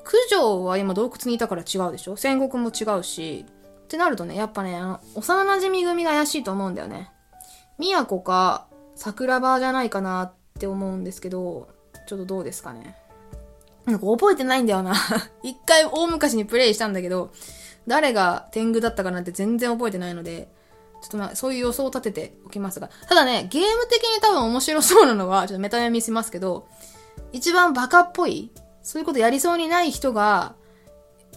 [0.07, 2.17] 九条は今洞窟にいたから違うでしょ？
[2.17, 3.45] 戦国も違うし、
[3.93, 7.11] ってなるとね、やっぱね、あの、幼馴染組が怪しいと思うんだよね。
[7.79, 11.69] 宮子か桜庭じゃないかなって思うんですけど、
[12.07, 12.97] ちょっとどうですかね。
[13.85, 14.95] なんか覚えてないんだよな
[15.43, 17.33] 一回大昔にプレイしたんだけど、
[17.87, 20.49] 誰が天狗だったかなんて全然覚えてないので、
[21.03, 22.89] ちょっとまあ、そういう予想を立てておきますが。
[23.09, 26.67] ただね、ゲーム的に多分面白そうなのは、ちょっとメタ読みしますけど、
[27.33, 30.55] 一番バカっぽい、そういうことやりそうにない人が、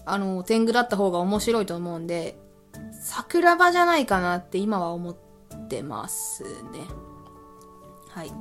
[0.06, 2.38] あの、天狗だった方が面白いと思うんで、
[3.06, 5.16] 桜庭じゃないかなって今は思っ
[5.68, 6.48] てますね。
[8.10, 8.32] はい。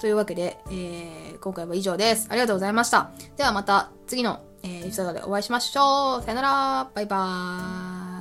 [0.00, 2.28] というわけで、えー、今回は以上です。
[2.30, 3.10] ありがとうございました。
[3.36, 6.22] ではまた次の、えー、エピソードでお会いしましょう。
[6.22, 6.90] さよなら。
[6.94, 8.15] バイバーイ。